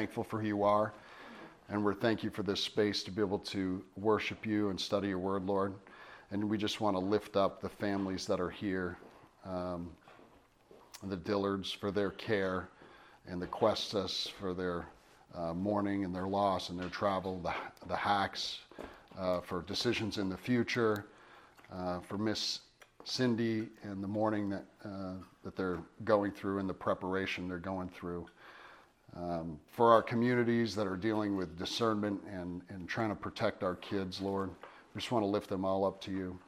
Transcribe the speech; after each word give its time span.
thankful 0.00 0.24
for 0.24 0.40
who 0.40 0.46
you 0.46 0.62
are. 0.62 0.94
And 1.68 1.84
we're 1.84 1.92
thank 1.92 2.24
you 2.24 2.30
for 2.30 2.42
this 2.42 2.64
space 2.64 3.02
to 3.02 3.10
be 3.10 3.20
able 3.20 3.38
to 3.40 3.84
worship 3.98 4.46
you 4.46 4.70
and 4.70 4.80
study 4.80 5.08
your 5.08 5.18
word, 5.18 5.44
Lord. 5.44 5.74
And 6.30 6.48
we 6.48 6.56
just 6.56 6.80
want 6.80 6.96
to 6.96 6.98
lift 6.98 7.36
up 7.36 7.60
the 7.60 7.68
families 7.68 8.26
that 8.26 8.40
are 8.40 8.48
here, 8.48 8.96
um, 9.44 9.90
the 11.02 11.18
Dillards 11.18 11.76
for 11.76 11.90
their 11.90 12.12
care, 12.12 12.70
and 13.26 13.42
the 13.42 13.46
Questas 13.46 14.30
for 14.40 14.54
their 14.54 14.86
uh, 15.34 15.52
mourning 15.52 16.06
and 16.06 16.14
their 16.14 16.28
loss 16.28 16.70
and 16.70 16.80
their 16.80 16.88
travel, 16.88 17.38
the, 17.40 17.52
the 17.86 17.96
Hacks 17.96 18.60
uh, 19.18 19.42
for 19.42 19.60
decisions 19.60 20.16
in 20.16 20.30
the 20.30 20.38
future, 20.38 21.04
uh, 21.70 22.00
for 22.00 22.16
Miss 22.16 22.60
Cindy 23.04 23.68
and 23.82 24.02
the 24.02 24.08
mourning 24.08 24.48
that, 24.48 24.64
uh, 24.82 25.12
that 25.44 25.56
they're 25.56 25.80
going 26.04 26.32
through 26.32 26.58
and 26.58 26.66
the 26.66 26.72
preparation 26.72 27.48
they're 27.48 27.58
going 27.58 27.90
through. 27.90 28.26
Um, 29.16 29.58
for 29.66 29.92
our 29.92 30.02
communities 30.02 30.74
that 30.76 30.86
are 30.86 30.96
dealing 30.96 31.36
with 31.36 31.58
discernment 31.58 32.20
and, 32.30 32.62
and 32.68 32.88
trying 32.88 33.08
to 33.08 33.16
protect 33.16 33.64
our 33.64 33.74
kids, 33.76 34.20
Lord, 34.20 34.50
we 34.94 35.00
just 35.00 35.10
want 35.10 35.24
to 35.24 35.28
lift 35.28 35.48
them 35.48 35.64
all 35.64 35.84
up 35.84 36.00
to 36.02 36.12
you. 36.12 36.38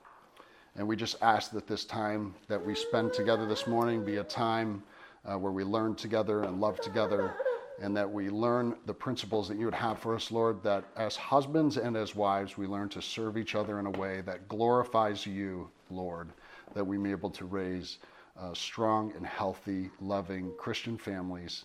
And 0.76 0.86
we 0.86 0.96
just 0.96 1.16
ask 1.22 1.50
that 1.52 1.66
this 1.66 1.84
time 1.84 2.34
that 2.48 2.64
we 2.64 2.74
spend 2.74 3.12
together 3.12 3.46
this 3.46 3.66
morning 3.66 4.04
be 4.04 4.18
a 4.18 4.24
time 4.24 4.82
uh, 5.24 5.36
where 5.36 5.52
we 5.52 5.64
learn 5.64 5.94
together 5.94 6.44
and 6.44 6.60
love 6.60 6.80
together, 6.80 7.34
and 7.80 7.96
that 7.96 8.10
we 8.10 8.30
learn 8.30 8.76
the 8.86 8.94
principles 8.94 9.48
that 9.48 9.58
you 9.58 9.64
would 9.64 9.74
have 9.74 9.98
for 9.98 10.14
us, 10.14 10.30
Lord, 10.30 10.62
that 10.62 10.84
as 10.96 11.16
husbands 11.16 11.76
and 11.76 11.96
as 11.96 12.14
wives, 12.14 12.56
we 12.56 12.66
learn 12.66 12.88
to 12.90 13.02
serve 13.02 13.36
each 13.36 13.54
other 13.54 13.80
in 13.80 13.86
a 13.86 13.90
way 13.90 14.20
that 14.22 14.48
glorifies 14.48 15.26
you, 15.26 15.68
Lord, 15.90 16.30
that 16.74 16.84
we 16.84 16.96
may 16.96 17.08
be 17.08 17.12
able 17.12 17.30
to 17.30 17.44
raise 17.44 17.98
uh, 18.38 18.54
strong 18.54 19.12
and 19.16 19.26
healthy, 19.26 19.90
loving 20.00 20.52
Christian 20.58 20.96
families 20.96 21.64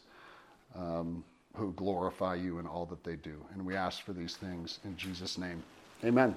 um, 0.77 1.23
who 1.55 1.73
glorify 1.73 2.35
you 2.35 2.59
in 2.59 2.67
all 2.67 2.85
that 2.85 3.03
they 3.03 3.15
do. 3.15 3.43
And 3.53 3.65
we 3.65 3.75
ask 3.75 4.03
for 4.03 4.13
these 4.13 4.35
things 4.35 4.79
in 4.85 4.95
Jesus' 4.95 5.37
name. 5.37 5.63
Amen. 6.03 6.35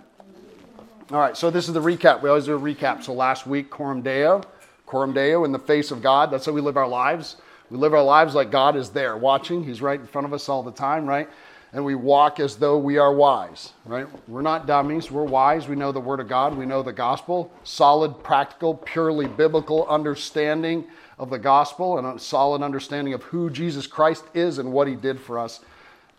All 1.12 1.18
right, 1.18 1.36
so 1.36 1.50
this 1.50 1.68
is 1.68 1.74
the 1.74 1.80
recap. 1.80 2.22
We 2.22 2.28
always 2.28 2.46
do 2.46 2.56
a 2.56 2.60
recap. 2.60 3.02
So 3.02 3.12
last 3.12 3.46
week, 3.46 3.68
Coram 3.68 4.00
Deo, 4.00 4.42
Coram 4.86 5.12
Deo 5.12 5.44
in 5.44 5.52
the 5.52 5.58
face 5.58 5.90
of 5.90 6.02
God. 6.02 6.30
That's 6.30 6.46
how 6.46 6.52
we 6.52 6.60
live 6.60 6.76
our 6.76 6.88
lives. 6.88 7.36
We 7.68 7.76
live 7.76 7.92
our 7.92 8.02
lives 8.02 8.34
like 8.34 8.50
God 8.50 8.76
is 8.76 8.90
there 8.90 9.16
watching. 9.16 9.62
He's 9.62 9.82
right 9.82 10.00
in 10.00 10.06
front 10.06 10.26
of 10.26 10.32
us 10.32 10.48
all 10.48 10.62
the 10.62 10.72
time, 10.72 11.06
right? 11.06 11.28
And 11.72 11.84
we 11.84 11.94
walk 11.94 12.40
as 12.40 12.56
though 12.56 12.78
we 12.78 12.98
are 12.98 13.12
wise, 13.12 13.72
right? 13.84 14.06
We're 14.26 14.42
not 14.42 14.66
dummies. 14.66 15.10
We're 15.10 15.24
wise. 15.24 15.68
We 15.68 15.76
know 15.76 15.92
the 15.92 16.00
Word 16.00 16.18
of 16.18 16.28
God. 16.28 16.56
We 16.56 16.66
know 16.66 16.82
the 16.82 16.92
gospel. 16.92 17.52
Solid, 17.62 18.24
practical, 18.24 18.74
purely 18.74 19.28
biblical 19.28 19.86
understanding 19.86 20.86
of 21.20 21.28
the 21.28 21.38
gospel 21.38 21.98
and 21.98 22.06
a 22.06 22.18
solid 22.18 22.62
understanding 22.62 23.12
of 23.12 23.22
who 23.22 23.50
Jesus 23.50 23.86
Christ 23.86 24.24
is 24.32 24.56
and 24.56 24.72
what 24.72 24.88
he 24.88 24.96
did 24.96 25.20
for 25.20 25.38
us 25.38 25.60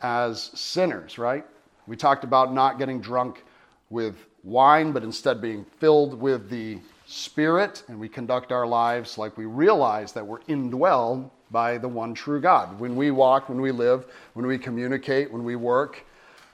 as 0.04 0.52
sinners, 0.54 1.18
right? 1.18 1.44
We 1.88 1.98
talked 1.98 2.24
about 2.24 2.54
not 2.54 2.78
getting 2.78 3.02
drunk 3.02 3.44
with 3.90 4.16
wine, 4.44 4.92
but 4.92 5.04
instead 5.04 5.42
being 5.42 5.66
filled 5.80 6.14
with 6.14 6.52
the 6.52 6.78
Spirit, 7.08 7.84
and 7.88 8.00
we 8.00 8.08
conduct 8.08 8.52
our 8.52 8.68
lives 8.68 9.18
like 9.18 9.38
we 9.38 9.46
realize 9.46 10.14
that 10.14 10.26
we're 10.26 10.40
indwelled 10.42 11.30
by 11.50 11.80
the 11.80 11.88
one 11.88 12.14
true 12.14 12.40
God. 12.40 12.80
When 12.80 12.96
we 12.96 13.10
walk, 13.10 13.50
when 13.50 13.60
we 13.60 13.72
live, 13.72 14.06
when 14.34 14.46
we 14.46 14.58
communicate, 14.60 15.32
when 15.32 15.44
we 15.44 15.56
work, 15.56 16.06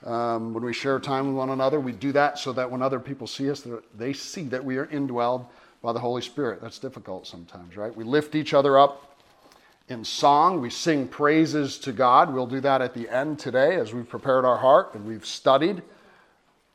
um, 0.04 0.54
when 0.54 0.64
we 0.64 0.72
share 0.72 0.98
time 0.98 1.28
with 1.28 1.36
one 1.36 1.50
another, 1.50 1.78
we 1.78 1.92
do 1.92 2.12
that 2.12 2.38
so 2.38 2.52
that 2.54 2.68
when 2.68 2.80
other 2.80 2.98
people 2.98 3.26
see 3.26 3.50
us, 3.50 3.64
they 3.94 4.14
see 4.14 4.44
that 4.44 4.64
we 4.64 4.78
are 4.78 4.86
indwelled 4.86 5.46
by 5.82 5.92
the 5.92 5.98
Holy 5.98 6.22
Spirit. 6.22 6.60
That's 6.60 6.78
difficult 6.78 7.26
sometimes, 7.26 7.76
right? 7.76 7.94
We 7.94 8.04
lift 8.04 8.34
each 8.34 8.54
other 8.54 8.78
up 8.78 9.16
in 9.88 10.04
song. 10.04 10.60
We 10.60 10.70
sing 10.70 11.08
praises 11.08 11.78
to 11.80 11.92
God. 11.92 12.32
We'll 12.32 12.46
do 12.46 12.60
that 12.60 12.82
at 12.82 12.94
the 12.94 13.08
end 13.08 13.38
today 13.38 13.76
as 13.76 13.94
we've 13.94 14.08
prepared 14.08 14.44
our 14.44 14.58
heart 14.58 14.94
and 14.94 15.06
we've 15.06 15.26
studied 15.26 15.82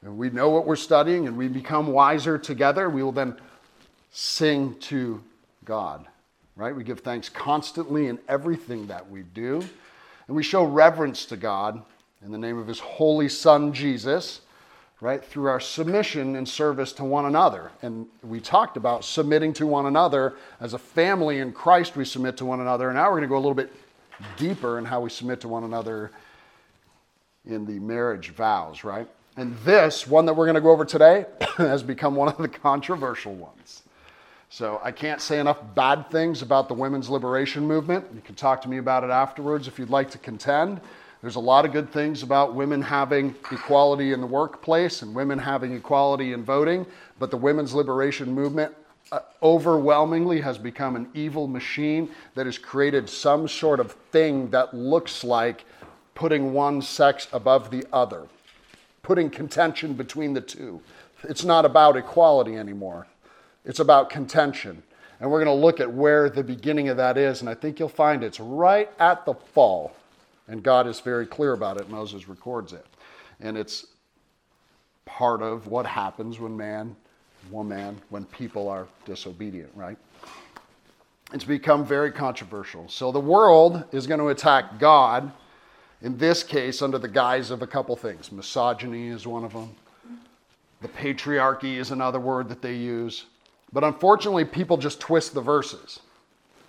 and 0.01 0.17
we 0.17 0.29
know 0.29 0.49
what 0.49 0.65
we're 0.65 0.75
studying 0.75 1.27
and 1.27 1.37
we 1.37 1.47
become 1.47 1.87
wiser 1.87 2.37
together. 2.37 2.89
We 2.89 3.03
will 3.03 3.11
then 3.11 3.37
sing 4.11 4.75
to 4.81 5.23
God, 5.65 6.05
right? 6.55 6.75
We 6.75 6.83
give 6.83 6.99
thanks 6.99 7.29
constantly 7.29 8.07
in 8.07 8.19
everything 8.27 8.87
that 8.87 9.09
we 9.09 9.23
do. 9.23 9.63
And 10.27 10.35
we 10.35 10.43
show 10.43 10.63
reverence 10.63 11.25
to 11.27 11.37
God 11.37 11.81
in 12.23 12.31
the 12.31 12.37
name 12.37 12.57
of 12.57 12.67
His 12.67 12.79
Holy 12.79 13.29
Son, 13.29 13.73
Jesus 13.73 14.41
right? 15.03 15.23
Through 15.23 15.47
our 15.47 15.59
submission 15.59 16.37
and 16.37 16.47
service 16.47 16.93
to 16.93 17.03
one 17.03 17.25
another. 17.25 17.73
And 17.81 18.07
we 18.23 18.39
talked 18.39 18.77
about 18.77 19.03
submitting 19.03 19.51
to 19.55 19.67
one 19.67 19.85
another. 19.85 20.35
As 20.61 20.73
a 20.73 20.77
family 20.77 21.39
in 21.39 21.51
Christ, 21.51 21.97
we 21.97 22.05
submit 22.05 22.37
to 22.37 22.45
one 22.45 22.61
another. 22.61 22.87
And 22.87 22.95
now 22.95 23.07
we're 23.07 23.17
going 23.17 23.23
to 23.23 23.27
go 23.27 23.35
a 23.35 23.43
little 23.43 23.53
bit 23.53 23.73
deeper 24.37 24.77
in 24.79 24.85
how 24.85 25.01
we 25.01 25.09
submit 25.09 25.41
to 25.41 25.49
one 25.49 25.65
another 25.65 26.11
in 27.45 27.65
the 27.65 27.79
marriage 27.79 28.29
vows, 28.29 28.85
right? 28.85 29.05
And 29.35 29.57
this, 29.65 30.07
one 30.07 30.25
that 30.25 30.35
we're 30.35 30.45
going 30.45 30.55
to 30.55 30.61
go 30.61 30.71
over 30.71 30.85
today, 30.85 31.25
has 31.57 31.83
become 31.83 32.15
one 32.15 32.29
of 32.29 32.37
the 32.37 32.47
controversial 32.47 33.33
ones. 33.33 33.83
So 34.47 34.79
I 34.85 34.91
can't 34.93 35.19
say 35.19 35.37
enough 35.39 35.59
bad 35.75 36.09
things 36.11 36.41
about 36.41 36.69
the 36.69 36.75
women's 36.75 37.09
liberation 37.09 37.67
movement. 37.67 38.05
You 38.15 38.21
can 38.21 38.35
talk 38.35 38.61
to 38.61 38.69
me 38.69 38.77
about 38.77 39.03
it 39.03 39.09
afterwards 39.09 39.67
if 39.67 39.77
you'd 39.79 39.89
like 39.89 40.11
to 40.11 40.17
contend. 40.17 40.79
There's 41.23 41.37
a 41.37 41.39
lot 41.39 41.63
of 41.63 41.71
good 41.71 41.89
things 41.89 42.21
about 42.21 42.53
women 42.53 42.81
having 42.81 43.33
equality 43.49 44.11
in 44.11 44.19
the 44.19 44.27
workplace 44.27 45.03
and 45.03 45.15
women 45.15 45.39
having 45.39 45.73
equality 45.73 46.33
in 46.33 46.43
voting, 46.43 46.85
but 47.17 47.31
the 47.31 47.37
women's 47.37 47.73
liberation 47.73 48.33
movement 48.33 48.75
uh, 49.09 49.19
overwhelmingly 49.41 50.41
has 50.41 50.57
become 50.57 50.97
an 50.97 51.07
evil 51.13 51.47
machine 51.47 52.09
that 52.35 52.45
has 52.45 52.57
created 52.57 53.09
some 53.09 53.47
sort 53.47 53.79
of 53.79 53.93
thing 54.11 54.49
that 54.49 54.73
looks 54.73 55.23
like 55.23 55.63
putting 56.13 56.51
one 56.51 56.81
sex 56.81 57.29
above 57.31 57.71
the 57.71 57.85
other, 57.93 58.27
putting 59.01 59.29
contention 59.29 59.93
between 59.93 60.33
the 60.33 60.41
two. 60.41 60.81
It's 61.23 61.45
not 61.45 61.63
about 61.63 61.95
equality 61.95 62.57
anymore, 62.57 63.07
it's 63.63 63.79
about 63.79 64.09
contention. 64.09 64.83
And 65.21 65.31
we're 65.31 65.41
going 65.41 65.57
to 65.57 65.65
look 65.65 65.79
at 65.79 65.89
where 65.89 66.29
the 66.29 66.43
beginning 66.43 66.89
of 66.89 66.97
that 66.97 67.17
is, 67.17 67.39
and 67.39 67.49
I 67.49 67.53
think 67.53 67.79
you'll 67.79 67.87
find 67.87 68.25
it's 68.25 68.41
right 68.41 68.89
at 68.99 69.25
the 69.25 69.35
fall 69.35 69.95
and 70.47 70.61
God 70.61 70.87
is 70.87 70.99
very 70.99 71.25
clear 71.25 71.53
about 71.53 71.79
it. 71.79 71.89
Moses 71.89 72.27
records 72.27 72.73
it. 72.73 72.85
And 73.39 73.57
it's 73.57 73.87
part 75.05 75.41
of 75.41 75.67
what 75.67 75.85
happens 75.85 76.39
when 76.39 76.55
man, 76.55 76.95
woman, 77.49 78.01
when 78.09 78.25
people 78.25 78.69
are 78.69 78.87
disobedient, 79.05 79.71
right? 79.75 79.97
It's 81.33 81.43
become 81.43 81.85
very 81.85 82.11
controversial. 82.11 82.87
So 82.89 83.11
the 83.11 83.19
world 83.19 83.83
is 83.91 84.05
going 84.05 84.19
to 84.19 84.27
attack 84.27 84.79
God, 84.79 85.31
in 86.01 86.17
this 86.17 86.43
case, 86.43 86.81
under 86.81 86.99
the 86.99 87.07
guise 87.07 87.49
of 87.49 87.61
a 87.61 87.67
couple 87.67 87.95
things. 87.95 88.31
Misogyny 88.31 89.07
is 89.07 89.25
one 89.25 89.43
of 89.43 89.53
them, 89.53 89.75
the 90.81 90.89
patriarchy 90.89 91.77
is 91.77 91.91
another 91.91 92.19
word 92.19 92.49
that 92.49 92.61
they 92.61 92.75
use. 92.75 93.25
But 93.71 93.83
unfortunately, 93.83 94.45
people 94.45 94.77
just 94.77 94.99
twist 94.99 95.33
the 95.33 95.41
verses. 95.41 96.01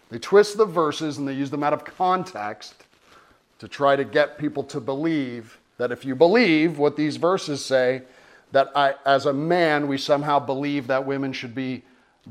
They 0.09 0.19
twist 0.19 0.57
the 0.57 0.65
verses 0.65 1.19
and 1.19 1.27
they 1.27 1.33
use 1.33 1.51
them 1.51 1.65
out 1.65 1.73
of 1.73 1.85
context 1.85 2.85
to 3.65 3.69
try 3.69 3.97
to 3.97 4.05
get 4.05 4.37
people 4.37 4.63
to 4.63 4.79
believe 4.79 5.59
that 5.79 5.91
if 5.91 6.05
you 6.05 6.15
believe 6.15 6.77
what 6.77 6.97
these 6.97 7.17
verses 7.17 7.65
say, 7.65 8.03
that 8.53 8.71
I, 8.77 8.93
as 9.07 9.25
a 9.25 9.33
man, 9.33 9.89
we 9.89 9.97
somehow 9.97 10.39
believe 10.39 10.89
that 10.89 11.07
women 11.07 11.33
should 11.33 11.55
be 11.55 11.83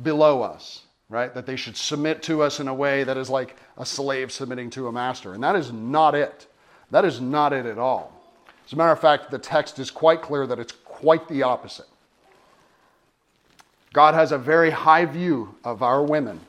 below 0.03 0.44
us, 0.44 0.83
right? 1.09 1.33
That 1.33 1.47
they 1.47 1.55
should 1.55 1.75
submit 1.75 2.21
to 2.23 2.44
us 2.44 2.59
in 2.59 2.68
a 2.68 2.74
way 2.74 3.03
that 3.03 3.18
is 3.18 3.31
like 3.31 3.56
a 3.80 3.85
slave 3.85 4.31
submitting 4.31 4.69
to 4.69 4.88
a 4.88 4.91
master. 4.91 5.33
And 5.33 5.44
that 5.44 5.56
is 5.56 5.74
not 5.74 6.13
it. 6.13 6.45
That 6.91 7.03
is 7.03 7.19
not 7.19 7.51
it 7.51 7.65
at 7.65 7.80
all. 7.80 8.13
As 8.68 8.74
a 8.74 8.75
matter 8.75 8.91
of 8.91 9.00
fact, 9.00 9.31
the 9.31 9.39
text 9.39 9.80
is 9.80 9.89
quite 9.89 10.21
clear 10.21 10.45
that 10.45 10.59
it's 10.59 10.74
quite 10.85 11.27
the 11.30 11.41
opposite. 11.41 11.88
God 13.91 14.13
has 14.13 14.31
a 14.31 14.38
very 14.38 14.69
high 14.69 15.06
view 15.06 15.56
of 15.63 15.81
our 15.81 16.03
women, 16.03 16.41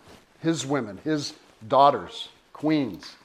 his 0.42 0.66
women, 0.66 0.98
his 1.04 1.32
daughters, 1.68 2.28
queens. 2.52 3.16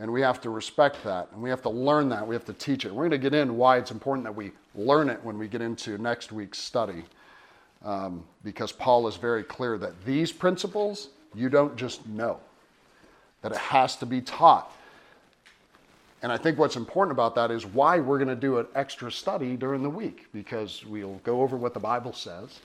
And 0.00 0.12
we 0.12 0.20
have 0.20 0.40
to 0.42 0.50
respect 0.50 1.02
that. 1.04 1.28
And 1.32 1.42
we 1.42 1.50
have 1.50 1.62
to 1.62 1.70
learn 1.70 2.08
that. 2.10 2.26
We 2.26 2.34
have 2.34 2.44
to 2.44 2.52
teach 2.52 2.84
it. 2.84 2.92
We're 2.92 3.08
going 3.08 3.10
to 3.10 3.18
get 3.18 3.34
in 3.34 3.56
why 3.56 3.78
it's 3.78 3.90
important 3.90 4.24
that 4.24 4.34
we 4.34 4.52
learn 4.74 5.10
it 5.10 5.22
when 5.24 5.38
we 5.38 5.48
get 5.48 5.60
into 5.60 5.98
next 5.98 6.30
week's 6.30 6.58
study. 6.58 7.04
Um, 7.84 8.24
because 8.44 8.72
Paul 8.72 9.06
is 9.08 9.16
very 9.16 9.42
clear 9.42 9.78
that 9.78 10.04
these 10.04 10.32
principles 10.32 11.08
you 11.34 11.48
don't 11.48 11.76
just 11.76 12.06
know, 12.06 12.40
that 13.42 13.52
it 13.52 13.58
has 13.58 13.96
to 13.96 14.06
be 14.06 14.20
taught. 14.20 14.72
And 16.22 16.32
I 16.32 16.36
think 16.36 16.58
what's 16.58 16.76
important 16.76 17.12
about 17.12 17.34
that 17.36 17.50
is 17.50 17.64
why 17.64 18.00
we're 18.00 18.18
going 18.18 18.28
to 18.28 18.36
do 18.36 18.58
an 18.58 18.66
extra 18.74 19.10
study 19.12 19.56
during 19.56 19.82
the 19.82 19.90
week, 19.90 20.26
because 20.32 20.84
we'll 20.84 21.20
go 21.22 21.42
over 21.42 21.56
what 21.56 21.74
the 21.74 21.80
Bible 21.80 22.12
says, 22.12 22.60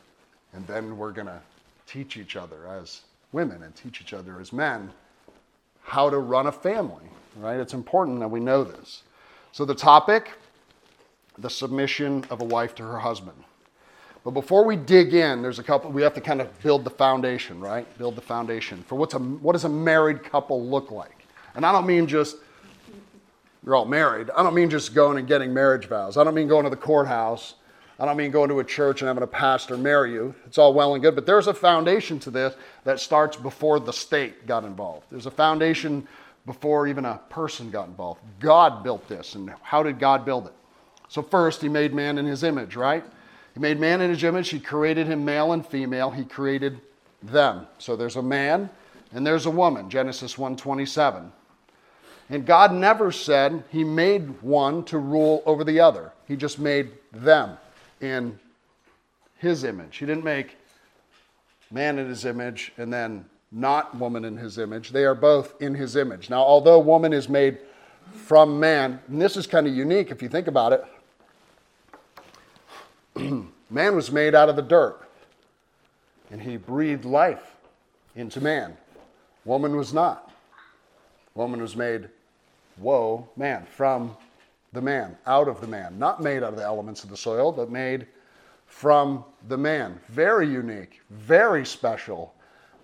and 0.54 0.66
then 0.66 0.98
we're 0.98 1.12
going 1.12 1.28
to 1.28 1.40
teach 1.86 2.18
each 2.18 2.36
other 2.36 2.68
as 2.68 3.02
women 3.32 3.62
and 3.64 3.76
teach 3.76 4.02
each 4.02 4.14
other 4.14 4.40
as 4.40 4.52
men 4.52 4.90
how 5.84 6.10
to 6.10 6.18
run 6.18 6.48
a 6.48 6.52
family 6.52 7.06
right? 7.38 7.60
It's 7.60 7.74
important 7.74 8.20
that 8.20 8.30
we 8.30 8.40
know 8.40 8.64
this. 8.64 9.04
So, 9.52 9.66
the 9.66 9.76
topic 9.76 10.32
the 11.38 11.50
submission 11.50 12.26
of 12.30 12.42
a 12.42 12.44
wife 12.44 12.76
to 12.76 12.84
her 12.84 13.00
husband. 13.00 13.38
But 14.24 14.32
before 14.32 14.64
we 14.64 14.76
dig 14.76 15.14
in, 15.14 15.42
there's 15.42 15.60
a 15.60 15.64
couple, 15.64 15.92
we 15.92 16.02
have 16.02 16.14
to 16.14 16.22
kind 16.22 16.40
of 16.40 16.62
build 16.62 16.86
the 16.86 16.90
foundation, 16.90 17.60
right? 17.60 17.86
Build 17.98 18.16
the 18.16 18.22
foundation 18.22 18.84
for 18.84 18.96
what's 18.96 19.14
a, 19.14 19.20
what 19.20 19.54
does 19.54 19.66
a 19.66 19.70
married 19.70 20.24
couple 20.24 20.66
look 20.66 20.92
like? 20.92 21.26
And 21.56 21.66
I 21.66 21.72
don't 21.72 21.86
mean 21.86 22.08
just 22.08 22.38
you're 23.66 23.76
all 23.76 23.86
married. 23.86 24.30
I 24.36 24.44
don't 24.44 24.56
mean 24.56 24.70
just 24.70 24.94
going 24.94 25.18
and 25.18 25.28
getting 25.28 25.54
marriage 25.54 25.88
vows. 25.88 26.18
I 26.18 26.24
don't 26.24 26.36
mean 26.36 26.48
going 26.48 26.64
to 26.66 26.70
the 26.70 26.76
courthouse. 26.76 27.56
I 28.00 28.06
don't 28.06 28.18
mean 28.18 28.32
going 28.32 28.50
to 28.50 28.60
a 28.60 28.64
church 28.64 29.02
and 29.02 29.08
having 29.08 29.24
a 29.24 29.28
pastor 29.28 29.78
marry 29.78 30.14
you. 30.14 30.36
It's 30.46 30.58
all 30.58 30.74
well 30.74 30.94
and 30.96 31.04
good, 31.04 31.16
but 31.16 31.26
there's 31.26 31.48
a 31.48 31.54
foundation 31.54 32.20
to 32.20 32.32
this 32.32 32.56
that 32.84 33.00
starts 33.00 33.38
before 33.38 33.80
the 33.80 33.94
state 33.94 34.48
got 34.48 34.64
involved. 34.64 35.06
There's 35.12 35.28
a 35.28 35.32
foundation 35.32 36.08
before 36.46 36.88
even 36.88 37.06
a 37.06 37.20
person 37.30 37.72
got 37.72 37.88
involved. 37.88 38.22
God 38.40 38.84
built 38.84 39.08
this, 39.08 39.36
and 39.36 39.54
how 39.62 39.84
did 39.84 40.00
God 40.00 40.26
build 40.26 40.48
it? 40.48 40.54
So, 41.08 41.22
first, 41.22 41.62
He 41.62 41.70
made 41.70 41.94
man 41.94 42.18
in 42.18 42.26
His 42.26 42.44
image, 42.44 42.76
right? 42.76 43.04
He 43.54 43.60
made 43.60 43.80
man 43.80 44.02
in 44.02 44.10
His 44.10 44.24
image. 44.24 44.50
He 44.50 44.60
created 44.60 45.08
him 45.08 45.24
male 45.24 45.54
and 45.54 45.66
female. 45.66 46.10
He 46.10 46.26
created 46.26 46.80
them. 47.22 47.68
So, 47.78 47.96
there's 47.96 48.16
a 48.16 48.22
man 48.22 48.70
and 49.14 49.26
there's 49.26 49.46
a 49.46 49.52
woman, 49.52 49.90
Genesis 49.90 50.36
1:27. 50.36 51.32
And 52.30 52.46
God 52.46 52.74
never 52.74 53.12
said 53.12 53.64
He 53.70 53.84
made 53.84 54.42
one 54.42 54.84
to 54.86 54.98
rule 54.98 55.44
over 55.46 55.64
the 55.64 55.80
other. 55.80 56.12
He 56.28 56.36
just 56.36 56.58
made 56.58 56.92
them 57.12 57.58
in 58.02 58.40
His 59.38 59.64
image. 59.64 59.98
He 59.98 60.06
didn't 60.06 60.24
make 60.24 60.58
man 61.70 62.00
in 62.00 62.08
His 62.08 62.26
image 62.26 62.72
and 62.78 62.92
then 62.92 63.26
not 63.54 63.96
woman 63.96 64.26
in 64.26 64.36
his 64.36 64.58
image. 64.58 64.90
They 64.90 65.06
are 65.06 65.16
both 65.16 65.54
in 65.62 65.76
his 65.76 65.96
image. 65.96 66.30
Now, 66.30 66.42
although 66.42 66.80
woman 66.80 67.14
is 67.14 67.30
made 67.30 67.60
from 68.12 68.60
man, 68.60 69.00
and 69.08 69.22
this 69.22 69.38
is 69.38 69.46
kind 69.46 69.68
of 69.68 69.76
unique 69.76 70.10
if 70.12 70.22
you 70.22 70.28
think 70.28 70.48
about 70.48 70.74
it, 70.74 70.84
man 73.70 73.96
was 73.96 74.12
made 74.12 74.34
out 74.34 74.50
of 74.50 74.56
the 74.56 74.62
dirt, 74.64 75.08
and 76.32 76.42
he 76.42 76.58
breathed 76.58 77.06
life 77.06 77.56
into 78.16 78.42
man. 78.42 78.76
Woman 79.46 79.76
was 79.76 79.94
not. 79.94 80.32
Woman 81.36 81.62
was 81.62 81.76
made, 81.76 82.10
whoa, 82.78 83.28
man, 83.36 83.68
from 83.76 84.16
the 84.72 84.82
man, 84.82 85.16
out 85.28 85.48
of 85.48 85.62
the 85.62 85.68
man. 85.68 86.00
Not 86.00 86.24
made 86.24 86.38
out 86.38 86.54
of 86.54 86.58
the 86.58 86.64
elements 86.64 87.04
of 87.04 87.12
the 87.12 87.18
soil, 87.18 87.52
but 87.52 87.70
made 87.70 88.08
from 88.66 89.24
the 89.48 89.58
man. 89.58 90.00
Very 90.10 90.48
unique, 90.48 91.02
very 91.12 91.66
special 91.66 92.34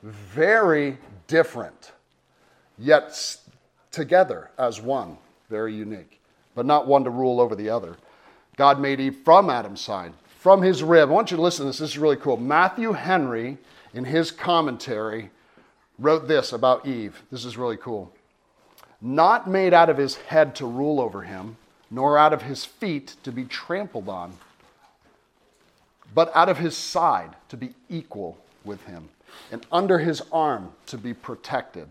very 0.03 0.97
different, 1.27 1.91
yet 2.77 3.37
together 3.91 4.49
as 4.57 4.81
one, 4.81 5.17
very 5.49 5.73
unique, 5.73 6.19
but 6.55 6.65
not 6.65 6.87
one 6.87 7.03
to 7.03 7.09
rule 7.09 7.39
over 7.39 7.55
the 7.55 7.69
other. 7.69 7.95
God 8.57 8.79
made 8.79 8.99
Eve 8.99 9.17
from 9.23 9.49
Adam's 9.49 9.81
side, 9.81 10.13
from 10.39 10.61
his 10.61 10.83
rib. 10.83 11.09
I 11.09 11.13
want 11.13 11.31
you 11.31 11.37
to 11.37 11.43
listen 11.43 11.65
to 11.65 11.69
this. 11.69 11.79
This 11.79 11.91
is 11.91 11.97
really 11.97 12.15
cool. 12.17 12.37
Matthew 12.37 12.93
Henry, 12.93 13.57
in 13.93 14.05
his 14.05 14.31
commentary, 14.31 15.31
wrote 15.97 16.27
this 16.27 16.53
about 16.53 16.85
Eve. 16.85 17.21
This 17.31 17.45
is 17.45 17.57
really 17.57 17.77
cool. 17.77 18.11
Not 19.01 19.49
made 19.49 19.73
out 19.73 19.89
of 19.89 19.97
his 19.97 20.15
head 20.15 20.55
to 20.55 20.65
rule 20.65 20.99
over 20.99 21.21
him, 21.21 21.57
nor 21.91 22.17
out 22.17 22.33
of 22.33 22.41
his 22.41 22.65
feet 22.65 23.15
to 23.23 23.31
be 23.31 23.45
trampled 23.45 24.09
on, 24.09 24.33
but 26.13 26.31
out 26.35 26.49
of 26.49 26.57
his 26.57 26.75
side 26.75 27.35
to 27.49 27.57
be 27.57 27.73
equal 27.89 28.37
with 28.65 28.83
him 28.85 29.09
and 29.51 29.65
under 29.71 29.99
his 29.99 30.21
arm 30.31 30.71
to 30.87 30.97
be 30.97 31.13
protected, 31.13 31.87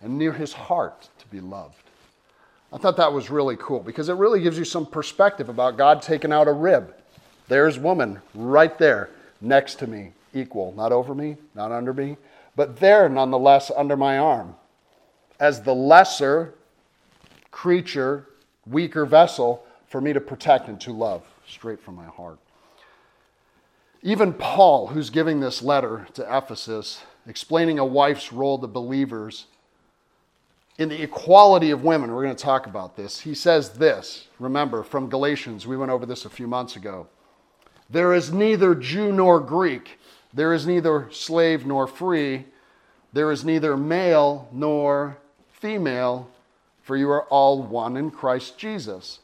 and 0.00 0.18
near 0.18 0.32
his 0.32 0.52
heart 0.52 1.08
to 1.18 1.26
be 1.28 1.40
loved. 1.40 1.82
I 2.72 2.78
thought 2.78 2.96
that 2.96 3.12
was 3.12 3.30
really 3.30 3.56
cool 3.58 3.80
because 3.80 4.08
it 4.08 4.14
really 4.14 4.40
gives 4.40 4.58
you 4.58 4.64
some 4.64 4.86
perspective 4.86 5.48
about 5.48 5.76
God 5.76 6.00
taking 6.00 6.32
out 6.32 6.48
a 6.48 6.52
rib. 6.52 6.94
There's 7.48 7.78
woman 7.78 8.20
right 8.34 8.76
there 8.78 9.10
next 9.40 9.76
to 9.80 9.86
me, 9.86 10.12
equal, 10.32 10.72
not 10.72 10.90
over 10.90 11.14
me, 11.14 11.36
not 11.54 11.70
under 11.70 11.92
me, 11.92 12.16
but 12.56 12.80
there 12.80 13.08
nonetheless 13.08 13.70
under 13.76 13.96
my 13.96 14.18
arm. 14.18 14.54
As 15.38 15.62
the 15.62 15.74
lesser 15.74 16.54
creature, 17.50 18.26
weaker 18.66 19.04
vessel 19.04 19.64
for 19.86 20.00
me 20.00 20.12
to 20.12 20.20
protect 20.20 20.68
and 20.68 20.80
to 20.80 20.92
love 20.92 21.22
straight 21.46 21.80
from 21.80 21.94
my 21.94 22.06
heart. 22.06 22.38
Even 24.02 24.32
Paul, 24.32 24.88
who's 24.88 25.10
giving 25.10 25.38
this 25.38 25.62
letter 25.62 26.08
to 26.14 26.36
Ephesus, 26.36 27.02
explaining 27.26 27.78
a 27.78 27.84
wife's 27.84 28.32
role 28.32 28.58
to 28.58 28.66
believers 28.66 29.46
in 30.76 30.88
the 30.88 31.02
equality 31.02 31.70
of 31.70 31.84
women, 31.84 32.12
we're 32.12 32.24
going 32.24 32.34
to 32.34 32.42
talk 32.42 32.66
about 32.66 32.96
this. 32.96 33.20
He 33.20 33.34
says 33.34 33.70
this, 33.74 34.26
remember, 34.40 34.82
from 34.82 35.08
Galatians, 35.08 35.66
we 35.66 35.76
went 35.76 35.92
over 35.92 36.04
this 36.04 36.24
a 36.24 36.30
few 36.30 36.48
months 36.48 36.74
ago. 36.74 37.06
There 37.88 38.12
is 38.12 38.32
neither 38.32 38.74
Jew 38.74 39.12
nor 39.12 39.38
Greek, 39.38 39.98
there 40.34 40.52
is 40.52 40.66
neither 40.66 41.08
slave 41.12 41.64
nor 41.64 41.86
free, 41.86 42.46
there 43.12 43.30
is 43.30 43.44
neither 43.44 43.76
male 43.76 44.48
nor 44.50 45.18
female, 45.52 46.28
for 46.82 46.96
you 46.96 47.08
are 47.10 47.24
all 47.24 47.62
one 47.62 47.96
in 47.96 48.10
Christ 48.10 48.58
Jesus 48.58 49.20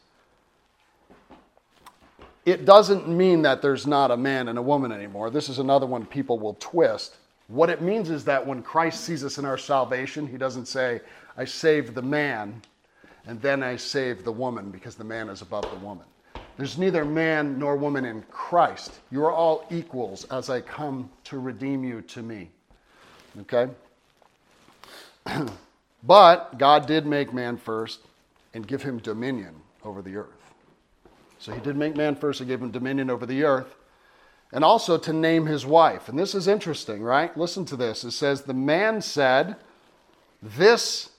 it 2.50 2.64
doesn't 2.64 3.08
mean 3.08 3.42
that 3.42 3.62
there's 3.62 3.86
not 3.86 4.10
a 4.10 4.16
man 4.16 4.48
and 4.48 4.58
a 4.58 4.62
woman 4.62 4.92
anymore. 4.92 5.30
This 5.30 5.48
is 5.48 5.58
another 5.58 5.86
one 5.86 6.06
people 6.06 6.38
will 6.38 6.54
twist. 6.54 7.16
What 7.48 7.70
it 7.70 7.80
means 7.80 8.10
is 8.10 8.24
that 8.24 8.46
when 8.46 8.62
Christ 8.62 9.04
sees 9.04 9.24
us 9.24 9.38
in 9.38 9.44
our 9.44 9.58
salvation, 9.58 10.26
he 10.26 10.36
doesn't 10.36 10.66
say, 10.66 11.00
I 11.36 11.44
saved 11.44 11.94
the 11.94 12.02
man 12.02 12.60
and 13.26 13.40
then 13.42 13.62
I 13.62 13.76
save 13.76 14.24
the 14.24 14.32
woman 14.32 14.70
because 14.70 14.94
the 14.94 15.04
man 15.04 15.28
is 15.28 15.42
above 15.42 15.70
the 15.70 15.76
woman. 15.76 16.04
There's 16.56 16.78
neither 16.78 17.04
man 17.04 17.58
nor 17.58 17.76
woman 17.76 18.04
in 18.04 18.22
Christ. 18.30 18.98
You 19.10 19.24
are 19.24 19.32
all 19.32 19.66
equals 19.70 20.24
as 20.24 20.50
I 20.50 20.60
come 20.60 21.08
to 21.24 21.38
redeem 21.38 21.84
you 21.84 22.02
to 22.02 22.22
me. 22.22 22.50
Okay? 23.42 23.68
but 26.02 26.58
God 26.58 26.86
did 26.86 27.06
make 27.06 27.32
man 27.32 27.56
first 27.56 28.00
and 28.54 28.66
give 28.66 28.82
him 28.82 28.98
dominion 28.98 29.54
over 29.84 30.02
the 30.02 30.16
earth. 30.16 30.37
So 31.38 31.52
he 31.52 31.60
did 31.60 31.76
make 31.76 31.96
man 31.96 32.16
first 32.16 32.40
and 32.40 32.48
gave 32.48 32.60
him 32.60 32.70
dominion 32.70 33.10
over 33.10 33.24
the 33.24 33.44
earth, 33.44 33.76
and 34.52 34.64
also 34.64 34.98
to 34.98 35.12
name 35.12 35.46
his 35.46 35.64
wife. 35.64 36.08
And 36.08 36.18
this 36.18 36.34
is 36.34 36.48
interesting, 36.48 37.02
right? 37.02 37.36
Listen 37.36 37.64
to 37.66 37.76
this. 37.76 38.04
It 38.04 38.12
says, 38.12 38.42
The 38.42 38.54
man 38.54 39.00
said, 39.00 39.56
This 40.42 41.10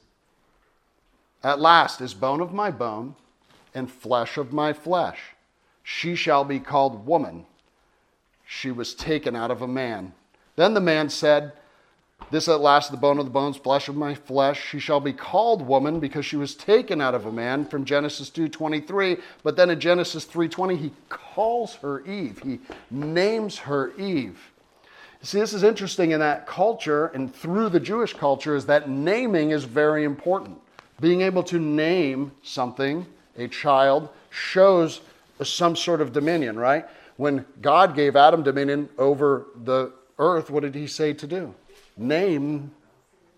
at 1.43 1.59
last 1.59 2.01
is 2.01 2.13
bone 2.13 2.41
of 2.41 2.53
my 2.53 2.71
bone 2.71 3.15
and 3.73 3.89
flesh 3.89 4.37
of 4.37 4.51
my 4.51 4.73
flesh. 4.73 5.19
She 5.83 6.15
shall 6.15 6.43
be 6.43 6.59
called 6.59 7.05
woman. 7.05 7.45
She 8.45 8.71
was 8.71 8.93
taken 8.93 9.35
out 9.35 9.51
of 9.51 9.61
a 9.61 9.67
man. 9.67 10.13
Then 10.55 10.73
the 10.73 10.81
man 10.81 11.09
said, 11.09 11.53
this 12.31 12.47
at 12.47 12.61
last, 12.61 12.91
the 12.91 12.97
bone 12.97 13.17
of 13.17 13.25
the 13.25 13.31
bones, 13.31 13.57
flesh 13.57 13.87
of 13.87 13.95
my 13.95 14.13
flesh. 14.13 14.63
She 14.69 14.79
shall 14.79 14.99
be 14.99 15.13
called 15.13 15.65
woman 15.65 15.99
because 15.99 16.25
she 16.25 16.35
was 16.35 16.53
taken 16.53 17.01
out 17.01 17.15
of 17.15 17.25
a 17.25 17.31
man 17.31 17.65
from 17.65 17.85
Genesis 17.85 18.29
2:23. 18.29 19.17
But 19.43 19.55
then 19.55 19.69
in 19.69 19.79
Genesis 19.79 20.25
3:20, 20.25 20.75
he 20.75 20.91
calls 21.09 21.75
her 21.75 22.01
Eve. 22.05 22.39
He 22.43 22.59
names 22.91 23.57
her 23.59 23.93
Eve. 23.97 24.51
See, 25.21 25.39
this 25.39 25.53
is 25.53 25.63
interesting 25.63 26.11
in 26.11 26.19
that 26.21 26.47
culture 26.47 27.07
and 27.07 27.33
through 27.33 27.69
the 27.69 27.79
Jewish 27.79 28.13
culture 28.13 28.55
is 28.55 28.65
that 28.67 28.89
naming 28.89 29.51
is 29.51 29.65
very 29.65 30.05
important. 30.05 30.61
Being 31.01 31.21
able 31.21 31.43
to 31.43 31.59
name 31.59 32.31
something, 32.41 33.05
a 33.37 33.47
child, 33.47 34.09
shows 34.29 35.01
some 35.41 35.75
sort 35.75 35.99
of 35.99 36.13
dominion, 36.13 36.57
right? 36.57 36.85
When 37.17 37.45
God 37.61 37.95
gave 37.95 38.15
Adam 38.15 38.43
dominion 38.43 38.87
over 38.97 39.47
the 39.63 39.91
earth, 40.19 40.49
what 40.49 40.63
did 40.63 40.75
he 40.75 40.87
say 40.87 41.13
to 41.13 41.27
do? 41.27 41.53
Name 41.99 42.71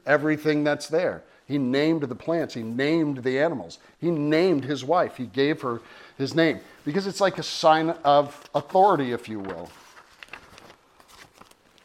everything 0.06 0.64
that's 0.64 0.88
there. 0.88 1.24
He 1.48 1.58
named 1.58 2.04
the 2.04 2.16
plants, 2.16 2.54
he 2.54 2.64
named 2.64 3.24
the 3.24 3.40
animals, 3.40 3.80
he 4.00 4.10
named 4.10 4.64
his 4.64 4.86
wife, 4.86 5.18
he 5.18 5.26
gave 5.26 5.62
her 5.62 5.82
his 6.18 6.34
name 6.34 6.62
because 6.86 7.08
it's 7.08 7.20
like 7.20 7.38
a 7.40 7.44
sign 7.44 7.90
of 8.06 8.50
authority, 8.56 9.12
if 9.12 9.28
you 9.28 9.40
will. 9.40 9.70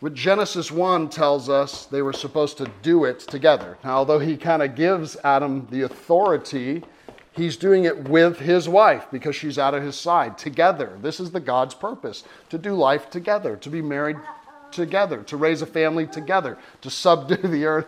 What 0.01 0.15
Genesis 0.15 0.71
1 0.71 1.09
tells 1.09 1.49
us 1.49 1.87
they 1.87 2.03
were 2.03 2.13
supposed 2.13 2.59
to 2.59 2.71
do 2.83 3.05
it 3.07 3.21
together. 3.21 3.79
Now, 3.83 3.97
although 3.97 4.19
he 4.19 4.37
kind 4.37 4.63
of 4.63 4.75
gives 4.75 5.17
Adam 5.25 5.67
the 5.71 5.83
authority, 5.83 6.85
he's 7.33 7.57
doing 7.57 7.85
it 7.85 8.09
with 8.09 8.39
his 8.39 8.69
wife 8.69 9.07
because 9.11 9.35
she's 9.35 9.59
out 9.59 9.75
of 9.75 9.83
his 9.83 9.97
side 9.97 10.37
together. 10.37 10.99
This 11.01 11.19
is 11.19 11.31
the 11.31 11.41
God's 11.41 11.75
purpose 11.75 12.25
to 12.51 12.59
do 12.59 12.75
life 12.75 13.09
together, 13.09 13.57
to 13.57 13.71
be 13.71 13.81
married 13.81 14.19
together, 14.73 15.23
to 15.25 15.37
raise 15.37 15.63
a 15.63 15.67
family 15.67 16.07
together, 16.07 16.59
to 16.83 16.91
subdue 16.91 17.37
the 17.37 17.65
earth 17.65 17.87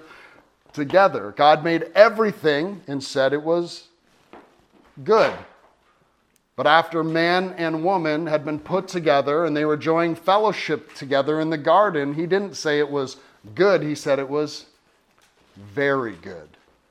together. 0.72 1.34
God 1.36 1.64
made 1.64 1.90
everything 1.94 2.82
and 2.86 3.02
said 3.02 3.32
it 3.32 3.42
was 3.42 3.88
good. 5.04 5.34
But 6.56 6.66
after 6.66 7.04
man 7.04 7.54
and 7.56 7.84
woman 7.84 8.26
had 8.26 8.44
been 8.44 8.58
put 8.58 8.88
together 8.88 9.44
and 9.44 9.56
they 9.56 9.64
were 9.64 9.74
enjoying 9.74 10.16
fellowship 10.16 10.92
together 10.94 11.40
in 11.40 11.50
the 11.50 11.58
garden, 11.58 12.14
he 12.14 12.26
didn't 12.26 12.54
say 12.54 12.80
it 12.80 12.90
was 12.90 13.16
good, 13.54 13.82
he 13.82 13.94
said 13.94 14.18
it 14.18 14.28
was 14.28 14.66
very 15.56 16.16
good. 16.16 16.48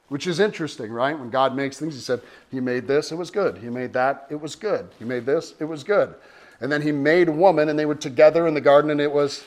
Which 0.07 0.25
is 0.25 0.39
interesting, 0.39 0.89
right? 0.89 1.19
When 1.19 1.29
God 1.29 1.53
makes 1.53 1.77
things, 1.77 1.95
he 1.95 1.99
said, 1.99 2.21
He 2.49 2.61
made 2.61 2.87
this, 2.87 3.11
it 3.11 3.15
was 3.15 3.29
good. 3.29 3.57
He 3.57 3.69
made 3.69 3.91
that, 3.91 4.27
it 4.29 4.39
was 4.39 4.55
good. 4.55 4.87
He 4.99 5.03
made 5.03 5.25
this, 5.25 5.53
it 5.59 5.65
was 5.65 5.83
good. 5.83 6.15
And 6.61 6.71
then 6.71 6.81
he 6.81 6.93
made 6.93 7.27
woman 7.27 7.67
and 7.67 7.77
they 7.77 7.85
were 7.85 7.93
together 7.93 8.47
in 8.47 8.53
the 8.53 8.61
garden 8.61 8.89
and 8.89 9.01
it 9.01 9.11
was 9.11 9.43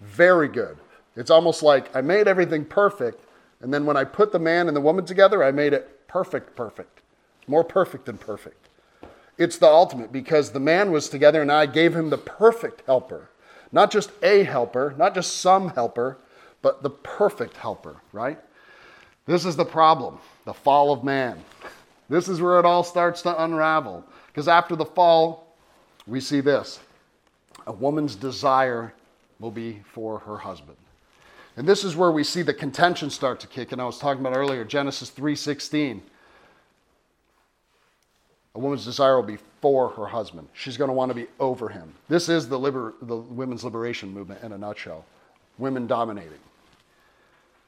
very 0.00 0.48
good. 0.48 0.76
It's 1.16 1.30
almost 1.30 1.62
like 1.62 1.94
I 1.96 2.00
made 2.00 2.28
everything 2.28 2.64
perfect, 2.64 3.24
and 3.60 3.72
then 3.72 3.84
when 3.84 3.96
I 3.96 4.04
put 4.04 4.32
the 4.32 4.38
man 4.38 4.68
and 4.68 4.76
the 4.76 4.80
woman 4.80 5.04
together, 5.04 5.42
I 5.42 5.50
made 5.50 5.72
it 5.72 6.06
perfect, 6.06 6.54
perfect. 6.56 7.00
more 7.46 7.64
perfect 7.64 8.04
than 8.06 8.18
perfect. 8.18 8.68
It's 9.38 9.56
the 9.56 9.66
ultimate 9.68 10.12
because 10.12 10.50
the 10.50 10.60
man 10.60 10.90
was 10.90 11.08
together 11.08 11.40
and 11.40 11.50
I 11.50 11.66
gave 11.66 11.94
him 11.94 12.10
the 12.10 12.18
perfect 12.18 12.82
helper. 12.86 13.30
Not 13.72 13.90
just 13.90 14.10
a 14.22 14.42
helper, 14.42 14.94
not 14.98 15.14
just 15.14 15.38
some 15.38 15.70
helper, 15.70 16.18
but 16.60 16.82
the 16.82 16.90
perfect 16.90 17.56
helper, 17.56 17.96
right? 18.12 18.38
This 19.26 19.44
is 19.44 19.56
the 19.56 19.64
problem 19.64 20.18
the 20.44 20.54
fall 20.54 20.92
of 20.92 21.04
man. 21.04 21.38
This 22.08 22.28
is 22.28 22.40
where 22.40 22.58
it 22.58 22.64
all 22.64 22.82
starts 22.82 23.20
to 23.22 23.42
unravel. 23.44 24.02
Because 24.28 24.48
after 24.48 24.74
the 24.74 24.86
fall, 24.86 25.54
we 26.06 26.20
see 26.20 26.40
this 26.40 26.80
a 27.66 27.72
woman's 27.72 28.16
desire 28.16 28.94
will 29.40 29.50
be 29.50 29.80
for 29.92 30.18
her 30.20 30.38
husband. 30.38 30.76
And 31.56 31.66
this 31.66 31.84
is 31.84 31.96
where 31.96 32.10
we 32.10 32.24
see 32.24 32.42
the 32.42 32.54
contention 32.54 33.10
start 33.10 33.40
to 33.40 33.46
kick 33.46 33.72
in. 33.72 33.80
I 33.80 33.84
was 33.84 33.98
talking 33.98 34.20
about 34.24 34.36
earlier, 34.36 34.64
Genesis 34.64 35.10
3:16. 35.10 36.00
A 38.54 38.58
woman's 38.58 38.84
desire 38.84 39.16
will 39.16 39.26
be 39.26 39.38
for 39.60 39.88
her 39.90 40.06
husband. 40.06 40.48
She's 40.52 40.76
going 40.76 40.88
to 40.88 40.94
want 40.94 41.10
to 41.10 41.14
be 41.14 41.26
over 41.38 41.68
him. 41.68 41.94
This 42.08 42.28
is 42.28 42.48
the, 42.48 42.58
liber- 42.58 42.94
the 43.02 43.16
women's 43.16 43.62
liberation 43.62 44.12
movement 44.12 44.42
in 44.42 44.52
a 44.52 44.58
nutshell. 44.58 45.04
Women 45.58 45.86
dominating. 45.86 46.38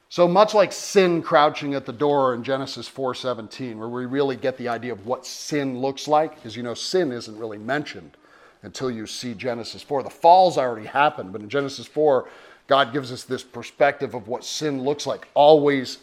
So 0.09 0.27
much 0.27 0.53
like 0.53 0.73
sin 0.73 1.21
crouching 1.21 1.73
at 1.73 1.85
the 1.85 1.93
door 1.93 2.33
in 2.33 2.43
Genesis 2.43 2.89
4:17, 2.89 3.77
where 3.77 3.87
we 3.87 4.05
really 4.05 4.35
get 4.35 4.57
the 4.57 4.67
idea 4.67 4.91
of 4.91 5.05
what 5.05 5.25
sin 5.25 5.79
looks 5.79 6.07
like, 6.07 6.35
because 6.35 6.55
you 6.55 6.63
know 6.63 6.73
sin 6.73 7.11
isn't 7.11 7.37
really 7.37 7.57
mentioned 7.57 8.17
until 8.63 8.91
you 8.91 9.07
see 9.07 9.33
Genesis 9.33 9.81
4. 9.81 10.03
The 10.03 10.09
fall's 10.09 10.57
already 10.57 10.87
happened, 10.87 11.31
but 11.31 11.41
in 11.41 11.49
Genesis 11.49 11.87
4, 11.87 12.27
God 12.67 12.93
gives 12.93 13.11
us 13.11 13.23
this 13.23 13.43
perspective 13.43 14.13
of 14.13 14.27
what 14.27 14.43
sin 14.43 14.83
looks 14.83 15.05
like, 15.05 15.27
always 15.33 15.97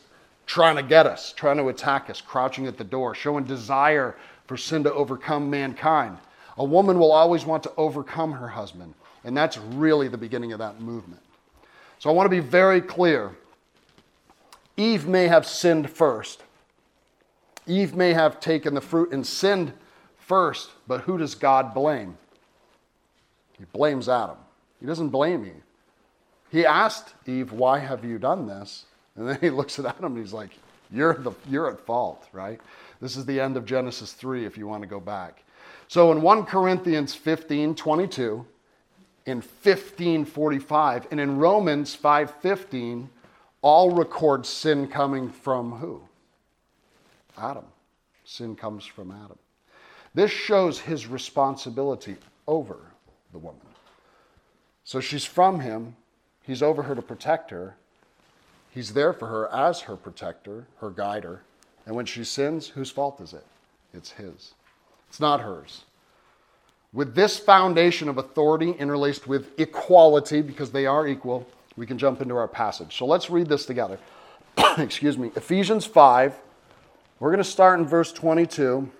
trying 0.46 0.76
to 0.76 0.82
get 0.82 1.06
us, 1.06 1.32
trying 1.32 1.58
to 1.58 1.68
attack 1.68 2.10
us, 2.10 2.20
crouching 2.20 2.66
at 2.66 2.76
the 2.76 2.84
door, 2.84 3.14
showing 3.14 3.44
desire 3.44 4.16
for 4.46 4.56
sin 4.56 4.82
to 4.84 4.92
overcome 4.92 5.48
mankind. 5.48 6.16
A 6.56 6.64
woman 6.64 6.98
will 6.98 7.12
always 7.12 7.44
want 7.44 7.62
to 7.62 7.72
overcome 7.76 8.32
her 8.32 8.48
husband, 8.48 8.94
and 9.24 9.36
that's 9.36 9.58
really 9.58 10.08
the 10.08 10.18
beginning 10.18 10.52
of 10.52 10.58
that 10.58 10.80
movement. 10.80 11.22
So 11.98 12.10
I 12.10 12.12
want 12.12 12.26
to 12.26 12.30
be 12.30 12.40
very 12.40 12.80
clear 12.80 13.36
Eve 14.76 15.06
may 15.08 15.26
have 15.26 15.44
sinned 15.44 15.90
first. 15.90 16.42
Eve 17.66 17.94
may 17.94 18.12
have 18.12 18.40
taken 18.40 18.74
the 18.74 18.80
fruit 18.80 19.12
and 19.12 19.26
sinned 19.26 19.72
first, 20.16 20.70
but 20.86 21.02
who 21.02 21.18
does 21.18 21.34
God 21.34 21.74
blame? 21.74 22.16
He 23.58 23.64
blames 23.72 24.08
Adam. 24.08 24.36
He 24.80 24.86
doesn't 24.86 25.08
blame 25.08 25.44
Eve. 25.44 25.62
He 26.50 26.64
asked 26.64 27.14
Eve, 27.26 27.52
Why 27.52 27.78
have 27.78 28.04
you 28.04 28.18
done 28.18 28.46
this? 28.46 28.86
And 29.16 29.28
then 29.28 29.38
he 29.40 29.50
looks 29.50 29.78
at 29.78 29.86
Adam 29.86 30.16
and 30.16 30.18
he's 30.18 30.32
like, 30.32 30.50
You're, 30.90 31.14
the, 31.14 31.32
you're 31.48 31.70
at 31.70 31.80
fault, 31.80 32.28
right? 32.32 32.60
This 33.00 33.16
is 33.16 33.26
the 33.26 33.40
end 33.40 33.56
of 33.56 33.64
Genesis 33.64 34.12
3 34.12 34.44
if 34.44 34.56
you 34.56 34.66
want 34.66 34.82
to 34.82 34.88
go 34.88 35.00
back. 35.00 35.42
So 35.88 36.12
in 36.12 36.20
1 36.22 36.44
Corinthians 36.44 37.14
15 37.14 37.74
22, 37.74 38.46
in 39.26 39.36
1545, 39.36 41.08
and 41.10 41.20
in 41.20 41.36
Romans 41.36 41.94
5:15, 41.94 43.08
all 43.60 43.90
record 43.90 44.46
sin 44.46 44.88
coming 44.88 45.28
from 45.30 45.72
who? 45.72 46.02
Adam. 47.36 47.66
Sin 48.24 48.56
comes 48.56 48.84
from 48.84 49.10
Adam. 49.10 49.38
This 50.14 50.30
shows 50.30 50.78
his 50.78 51.06
responsibility 51.06 52.16
over 52.46 52.78
the 53.32 53.38
woman. 53.38 53.60
So 54.84 55.00
she's 55.00 55.24
from 55.24 55.60
him, 55.60 55.96
he's 56.42 56.62
over 56.62 56.84
her 56.84 56.94
to 56.94 57.02
protect 57.02 57.50
her. 57.50 57.76
He's 58.70 58.92
there 58.92 59.12
for 59.12 59.26
her 59.26 59.52
as 59.52 59.80
her 59.82 59.96
protector, 59.96 60.66
her 60.80 60.90
guider. 60.90 61.42
And 61.86 61.96
when 61.96 62.06
she 62.06 62.22
sins, 62.24 62.68
whose 62.68 62.90
fault 62.90 63.20
is 63.20 63.32
it? 63.32 63.44
It's 63.92 64.12
his. 64.12 64.54
It's 65.08 65.20
not 65.20 65.40
hers. 65.40 65.84
With 66.92 67.14
this 67.14 67.38
foundation 67.38 68.08
of 68.08 68.18
authority 68.18 68.70
interlaced 68.70 69.26
with 69.26 69.58
equality, 69.58 70.42
because 70.42 70.70
they 70.70 70.86
are 70.86 71.06
equal, 71.06 71.46
we 71.76 71.86
can 71.86 71.98
jump 71.98 72.20
into 72.20 72.36
our 72.36 72.48
passage. 72.48 72.96
So 72.96 73.06
let's 73.06 73.30
read 73.30 73.48
this 73.48 73.66
together. 73.66 73.98
Excuse 74.78 75.18
me. 75.18 75.30
Ephesians 75.36 75.84
5. 75.84 76.34
We're 77.20 77.30
going 77.30 77.38
to 77.38 77.44
start 77.44 77.78
in 77.78 77.86
verse 77.86 78.12
22. 78.12 78.90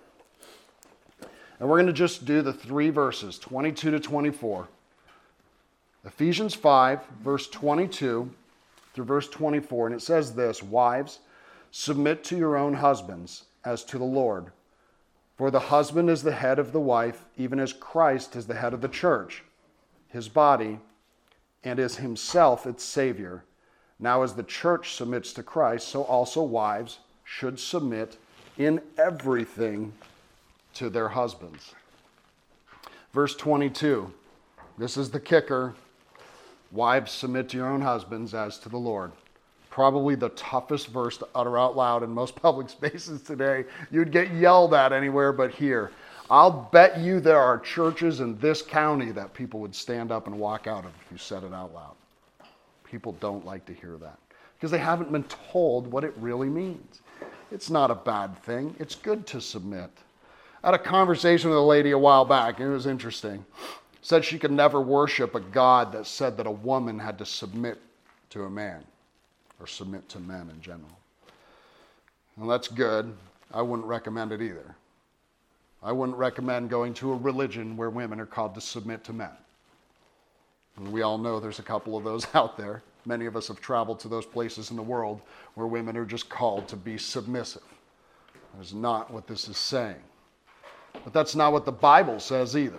And 1.58 1.68
we're 1.68 1.76
going 1.76 1.86
to 1.86 1.92
just 1.92 2.24
do 2.24 2.42
the 2.42 2.52
three 2.52 2.90
verses 2.90 3.38
22 3.38 3.90
to 3.92 4.00
24. 4.00 4.68
Ephesians 6.04 6.54
5, 6.54 7.00
verse 7.22 7.48
22 7.48 8.30
through 8.94 9.04
verse 9.04 9.28
24. 9.28 9.88
And 9.88 9.96
it 9.96 10.00
says 10.00 10.34
this 10.34 10.62
Wives, 10.62 11.20
submit 11.70 12.24
to 12.24 12.36
your 12.36 12.56
own 12.56 12.74
husbands 12.74 13.44
as 13.64 13.84
to 13.84 13.98
the 13.98 14.04
Lord. 14.04 14.46
For 15.36 15.50
the 15.50 15.60
husband 15.60 16.10
is 16.10 16.22
the 16.22 16.32
head 16.32 16.58
of 16.58 16.72
the 16.72 16.80
wife, 16.80 17.24
even 17.36 17.60
as 17.60 17.72
Christ 17.72 18.34
is 18.36 18.46
the 18.46 18.54
head 18.54 18.74
of 18.74 18.80
the 18.80 18.88
church, 18.88 19.44
his 20.08 20.28
body 20.28 20.80
and 21.64 21.78
is 21.78 21.96
himself 21.96 22.66
its 22.66 22.84
Savior. 22.84 23.44
Now, 24.00 24.22
as 24.22 24.34
the 24.34 24.44
church 24.44 24.94
submits 24.94 25.32
to 25.34 25.42
Christ, 25.42 25.88
so 25.88 26.02
also 26.04 26.42
wives 26.42 26.98
should 27.24 27.58
submit 27.58 28.16
in 28.56 28.80
everything 28.96 29.92
to 30.78 30.88
their 30.88 31.08
husbands. 31.08 31.74
Verse 33.12 33.34
22, 33.34 34.12
this 34.78 34.96
is 34.96 35.10
the 35.10 35.18
kicker. 35.18 35.74
Wives, 36.70 37.10
submit 37.10 37.48
to 37.48 37.56
your 37.56 37.66
own 37.66 37.80
husbands 37.80 38.32
as 38.32 38.58
to 38.60 38.68
the 38.68 38.76
Lord. 38.76 39.10
Probably 39.70 40.14
the 40.14 40.28
toughest 40.30 40.86
verse 40.88 41.16
to 41.18 41.26
utter 41.34 41.58
out 41.58 41.76
loud 41.76 42.04
in 42.04 42.10
most 42.10 42.36
public 42.42 42.70
spaces 42.70 43.22
today. 43.22 43.64
You'd 43.90 44.12
get 44.12 44.32
yelled 44.32 44.72
at 44.72 44.92
anywhere 44.92 45.32
but 45.32 45.50
here. 45.50 45.90
I'll 46.30 46.68
bet 46.70 47.00
you 47.00 47.18
there 47.18 47.40
are 47.40 47.58
churches 47.58 48.20
in 48.20 48.38
this 48.38 48.62
county 48.62 49.10
that 49.12 49.34
people 49.34 49.58
would 49.60 49.74
stand 49.74 50.12
up 50.12 50.28
and 50.28 50.38
walk 50.38 50.68
out 50.68 50.84
of 50.84 50.92
if 51.04 51.10
you 51.10 51.18
said 51.18 51.42
it 51.42 51.52
out 51.52 51.74
loud. 51.74 51.96
People 52.84 53.16
don't 53.18 53.44
like 53.44 53.66
to 53.66 53.72
hear 53.72 53.96
that 53.96 54.18
because 54.56 54.70
they 54.70 54.78
haven't 54.78 55.10
been 55.10 55.24
told 55.24 55.90
what 55.90 56.04
it 56.04 56.14
really 56.18 56.48
means. 56.48 57.00
It's 57.50 57.68
not 57.68 57.90
a 57.90 57.96
bad 57.96 58.40
thing, 58.44 58.76
it's 58.78 58.94
good 58.94 59.26
to 59.28 59.40
submit. 59.40 59.90
I 60.62 60.68
had 60.68 60.74
a 60.74 60.78
conversation 60.78 61.50
with 61.50 61.58
a 61.58 61.62
lady 61.62 61.92
a 61.92 61.98
while 61.98 62.24
back, 62.24 62.58
and 62.58 62.68
it 62.68 62.72
was 62.72 62.86
interesting. 62.86 63.44
Said 64.02 64.24
she 64.24 64.38
could 64.38 64.50
never 64.50 64.80
worship 64.80 65.34
a 65.34 65.40
God 65.40 65.92
that 65.92 66.06
said 66.06 66.36
that 66.36 66.46
a 66.46 66.50
woman 66.50 66.98
had 66.98 67.18
to 67.18 67.26
submit 67.26 67.78
to 68.30 68.44
a 68.44 68.50
man 68.50 68.84
or 69.60 69.66
submit 69.66 70.08
to 70.10 70.20
men 70.20 70.50
in 70.50 70.60
general. 70.60 70.98
Well, 72.36 72.48
that's 72.48 72.68
good. 72.68 73.12
I 73.52 73.62
wouldn't 73.62 73.88
recommend 73.88 74.32
it 74.32 74.42
either. 74.42 74.74
I 75.82 75.92
wouldn't 75.92 76.18
recommend 76.18 76.70
going 76.70 76.94
to 76.94 77.12
a 77.12 77.16
religion 77.16 77.76
where 77.76 77.90
women 77.90 78.20
are 78.20 78.26
called 78.26 78.54
to 78.54 78.60
submit 78.60 79.04
to 79.04 79.12
men. 79.12 79.30
And 80.76 80.92
we 80.92 81.02
all 81.02 81.18
know 81.18 81.40
there's 81.40 81.58
a 81.58 81.64
couple 81.64 81.96
of 81.96 82.04
those 82.04 82.26
out 82.34 82.56
there. 82.56 82.82
Many 83.04 83.26
of 83.26 83.36
us 83.36 83.48
have 83.48 83.60
traveled 83.60 84.00
to 84.00 84.08
those 84.08 84.26
places 84.26 84.70
in 84.70 84.76
the 84.76 84.82
world 84.82 85.20
where 85.54 85.66
women 85.66 85.96
are 85.96 86.04
just 86.04 86.28
called 86.28 86.68
to 86.68 86.76
be 86.76 86.98
submissive. 86.98 87.62
That 88.54 88.62
is 88.62 88.74
not 88.74 89.10
what 89.10 89.26
this 89.26 89.48
is 89.48 89.56
saying. 89.56 90.02
But 91.04 91.12
that's 91.12 91.34
not 91.34 91.52
what 91.52 91.64
the 91.64 91.72
Bible 91.72 92.20
says 92.20 92.56
either. 92.56 92.78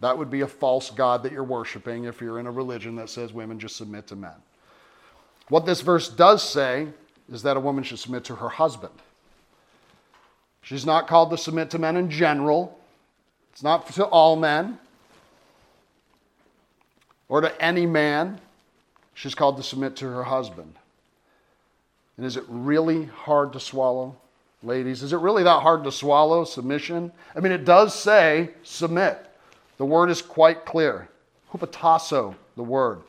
That 0.00 0.16
would 0.16 0.30
be 0.30 0.42
a 0.42 0.46
false 0.46 0.90
God 0.90 1.22
that 1.22 1.32
you're 1.32 1.44
worshiping 1.44 2.04
if 2.04 2.20
you're 2.20 2.38
in 2.38 2.46
a 2.46 2.50
religion 2.50 2.96
that 2.96 3.08
says 3.08 3.32
women 3.32 3.58
just 3.58 3.76
submit 3.76 4.06
to 4.08 4.16
men. 4.16 4.34
What 5.48 5.66
this 5.66 5.80
verse 5.80 6.08
does 6.08 6.42
say 6.42 6.88
is 7.32 7.42
that 7.42 7.56
a 7.56 7.60
woman 7.60 7.84
should 7.84 7.98
submit 7.98 8.24
to 8.24 8.36
her 8.36 8.48
husband. 8.48 8.94
She's 10.62 10.86
not 10.86 11.06
called 11.06 11.30
to 11.30 11.38
submit 11.38 11.70
to 11.70 11.78
men 11.78 11.96
in 11.96 12.10
general, 12.10 12.78
it's 13.52 13.62
not 13.62 13.86
to 13.94 14.04
all 14.04 14.36
men 14.36 14.78
or 17.28 17.40
to 17.40 17.62
any 17.62 17.86
man. 17.86 18.40
She's 19.14 19.34
called 19.34 19.56
to 19.58 19.62
submit 19.62 19.96
to 19.96 20.06
her 20.06 20.24
husband. 20.24 20.74
And 22.16 22.26
is 22.26 22.36
it 22.36 22.44
really 22.48 23.04
hard 23.04 23.52
to 23.52 23.60
swallow, 23.60 24.16
ladies? 24.64 25.02
Is 25.02 25.12
it 25.12 25.18
really 25.18 25.42
that 25.42 25.60
hard 25.62 25.84
to 25.84 25.92
swallow, 25.92 26.44
submission? 26.44 27.12
I 27.34 27.40
mean, 27.40 27.52
it 27.52 27.64
does 27.64 27.94
say 27.94 28.50
submit. 28.62 29.26
The 29.76 29.84
word 29.84 30.10
is 30.10 30.22
quite 30.22 30.64
clear. 30.64 31.08
Hupotasso, 31.52 32.34
the 32.56 32.62
word. 32.62 33.02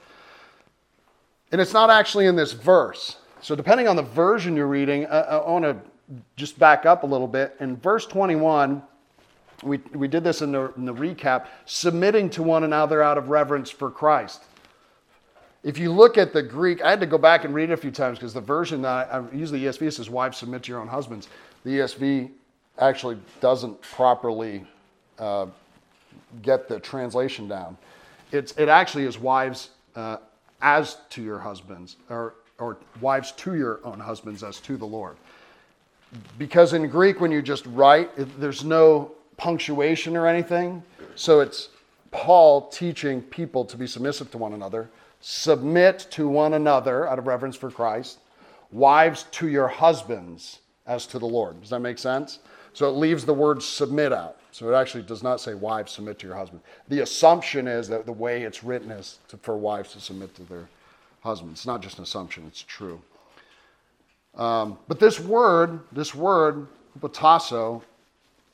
And 1.52 1.62
it's 1.62 1.74
not 1.74 1.90
actually 1.90 2.26
in 2.26 2.36
this 2.36 2.52
verse. 2.52 3.18
So, 3.42 3.56
depending 3.56 3.88
on 3.88 3.96
the 3.96 4.04
version 4.04 4.56
you're 4.56 4.68
reading, 4.68 5.06
uh, 5.06 5.10
uh, 5.10 5.44
I, 5.46 5.48
I 5.48 5.52
want 5.52 5.66
to 5.66 5.78
just 6.36 6.58
back 6.60 6.86
up 6.86 7.04
a 7.04 7.06
little 7.06 7.28
bit. 7.28 7.56
In 7.60 7.78
verse 7.78 8.06
21, 8.06 8.82
we, 9.64 9.78
we 9.94 10.08
did 10.08 10.24
this 10.24 10.42
in 10.42 10.52
the, 10.52 10.74
in 10.76 10.86
the 10.86 10.94
recap, 10.94 11.48
submitting 11.66 12.30
to 12.32 12.44
one 12.44 12.64
another 12.64 13.02
out 13.02 13.18
of 13.18 13.30
reverence 13.30 13.70
for 13.70 13.90
Christ. 13.90 14.44
If 15.64 15.80
you 15.80 15.92
look 15.92 16.18
at 16.18 16.32
the 16.32 16.44
Greek, 16.44 16.84
I 16.84 16.92
had 16.92 17.00
to 17.00 17.08
go 17.08 17.18
back 17.18 17.44
and 17.44 17.54
read 17.54 17.72
it 17.72 17.74
a 17.74 17.78
few 17.78 17.90
times 17.90 18.20
because 18.20 18.36
the 18.36 18.42
version 18.42 18.84
that 18.84 19.10
I, 19.12 19.18
I 19.18 19.24
usually 19.34 19.62
ESV 19.62 19.94
says, 19.94 20.12
"Wives 20.12 20.38
submit 20.38 20.62
to 20.64 20.72
your 20.72 20.80
own 20.80 20.88
husbands." 20.88 21.28
The 21.66 21.80
ESV 21.80 22.32
actually 22.80 23.18
doesn't 23.42 23.82
properly 23.82 24.66
uh, 25.20 25.48
get 26.42 26.70
the 26.70 26.80
translation 26.80 27.50
down. 27.50 27.78
It's, 28.32 28.54
it 28.54 28.70
actually 28.70 29.04
is 29.04 29.20
wives 29.20 29.72
uh, 29.98 30.18
as 30.62 30.98
to 31.10 31.22
your 31.22 31.40
husbands, 31.40 31.98
or, 32.10 32.36
or 32.60 32.78
wives 33.02 33.34
to 33.34 33.56
your 33.56 33.82
own 33.84 34.00
husbands 34.00 34.44
as 34.44 34.62
to 34.62 34.78
the 34.78 34.86
Lord 34.86 35.18
because 36.38 36.74
in 36.74 36.88
Greek, 36.88 37.22
when 37.22 37.32
you 37.32 37.42
just 37.42 37.66
write, 37.68 38.10
it, 38.18 38.40
there's 38.40 38.64
no 38.64 39.12
punctuation 39.38 40.16
or 40.16 40.28
anything. 40.28 40.84
So 41.16 41.40
it's 41.40 41.70
Paul 42.12 42.70
teaching 42.70 43.22
people 43.22 43.66
to 43.66 43.78
be 43.78 43.88
submissive 43.88 44.32
to 44.32 44.38
one 44.38 44.54
another, 44.54 44.90
submit 45.22 46.08
to 46.12 46.28
one 46.28 46.54
another 46.54 47.08
out 47.08 47.20
of 47.20 47.28
reverence 47.28 47.56
for 47.56 47.72
Christ, 47.72 48.20
wives 48.72 49.26
to 49.32 49.48
your 49.48 49.68
husbands 49.68 50.60
as 50.88 51.08
to 51.08 51.20
the 51.20 51.26
Lord. 51.26 51.60
Does 51.62 51.70
that 51.70 51.80
make 51.80 51.98
sense? 51.98 52.40
So 52.74 52.90
it 52.90 52.92
leaves 52.92 53.26
the 53.26 53.34
word 53.34 53.64
submit 53.64 54.12
out. 54.12 54.38
So 54.52 54.72
it 54.72 54.76
actually 54.76 55.04
does 55.04 55.24
not 55.24 55.42
say 55.42 55.54
wives 55.54 55.94
submit 55.94 56.20
to 56.20 56.28
your 56.28 56.36
husband. 56.36 56.62
The 56.90 57.02
assumption 57.02 57.68
is 57.68 57.88
that 57.90 58.06
the 58.06 58.12
way 58.12 58.44
it's 58.44 58.64
written 58.64 58.92
is 58.92 59.20
to, 59.30 59.38
for 59.38 59.58
wives 59.58 59.94
to 59.94 60.00
submit 60.00 60.36
to 60.36 60.44
their 60.44 60.68
husbands. 61.22 61.62
It's 61.62 61.66
not 61.66 61.82
just 61.82 61.98
an 61.98 62.04
assumption, 62.04 62.46
it's 62.48 62.62
true. 62.62 63.02
Um, 64.36 64.78
but 64.88 65.00
this 65.00 65.20
word, 65.20 65.80
this 65.92 66.14
word, 66.14 66.68
hupotasso, 67.00 67.82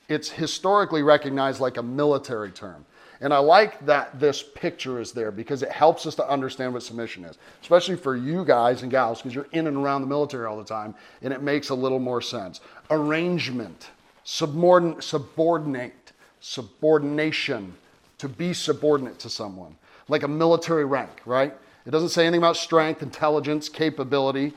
it's 0.08 0.30
historically 0.30 1.04
recognized 1.04 1.60
like 1.60 1.78
a 1.78 1.84
military 1.84 2.52
term. 2.52 2.86
And 3.22 3.32
I 3.32 3.38
like 3.38 3.86
that 3.86 4.20
this 4.20 4.42
picture 4.42 5.00
is 5.00 5.12
there 5.12 5.32
because 5.32 5.62
it 5.62 5.72
helps 5.72 6.08
us 6.08 6.16
to 6.16 6.28
understand 6.28 6.74
what 6.74 6.82
submission 6.82 7.24
is, 7.24 7.38
especially 7.62 7.96
for 7.96 8.16
you 8.16 8.44
guys 8.44 8.82
and 8.82 8.90
gals, 8.90 9.20
because 9.20 9.36
you're 9.36 9.48
in 9.51 9.68
and 9.68 9.78
around 9.78 10.01
the 10.01 10.08
military 10.08 10.48
all 10.48 10.58
the 10.58 10.63
time, 10.63 10.96
and 11.22 11.32
it 11.32 11.44
makes 11.44 11.70
a 11.70 11.75
little 11.75 12.00
more 12.00 12.20
sense. 12.20 12.62
Arrangement, 12.90 13.92
subordinate, 14.24 15.04
subordinate, 15.04 16.13
subordination, 16.40 17.75
to 18.18 18.28
be 18.28 18.54
subordinate 18.54 19.20
to 19.20 19.30
someone, 19.30 19.75
like 20.08 20.24
a 20.24 20.28
military 20.28 20.86
rank, 20.86 21.22
right? 21.25 21.54
It 21.86 21.92
doesn't 21.92 22.10
say 22.10 22.25
anything 22.25 22.42
about 22.42 22.58
strength, 22.58 23.04
intelligence, 23.04 23.70
capability. 23.70 24.54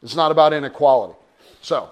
It's 0.00 0.14
not 0.14 0.30
about 0.30 0.52
inequality. 0.52 1.14
So, 1.60 1.90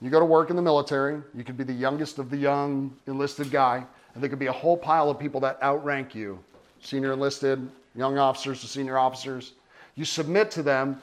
you 0.00 0.08
go 0.08 0.18
to 0.18 0.24
work 0.24 0.50
in 0.50 0.56
the 0.56 0.62
military, 0.62 1.22
you 1.34 1.44
could 1.44 1.56
be 1.58 1.64
the 1.64 1.72
youngest 1.72 2.18
of 2.18 2.30
the 2.30 2.36
young 2.36 2.96
enlisted 3.06 3.50
guy, 3.50 3.84
and 4.14 4.22
there 4.22 4.28
could 4.28 4.38
be 4.38 4.46
a 4.46 4.52
whole 4.52 4.76
pile 4.76 5.10
of 5.10 5.18
people 5.18 5.40
that 5.40 5.62
outrank 5.62 6.14
you 6.14 6.38
senior 6.82 7.12
enlisted, 7.12 7.70
young 7.94 8.18
officers 8.18 8.60
to 8.60 8.66
senior 8.66 8.98
officers. 8.98 9.52
You 9.94 10.04
submit 10.04 10.50
to 10.52 10.62
them 10.62 11.00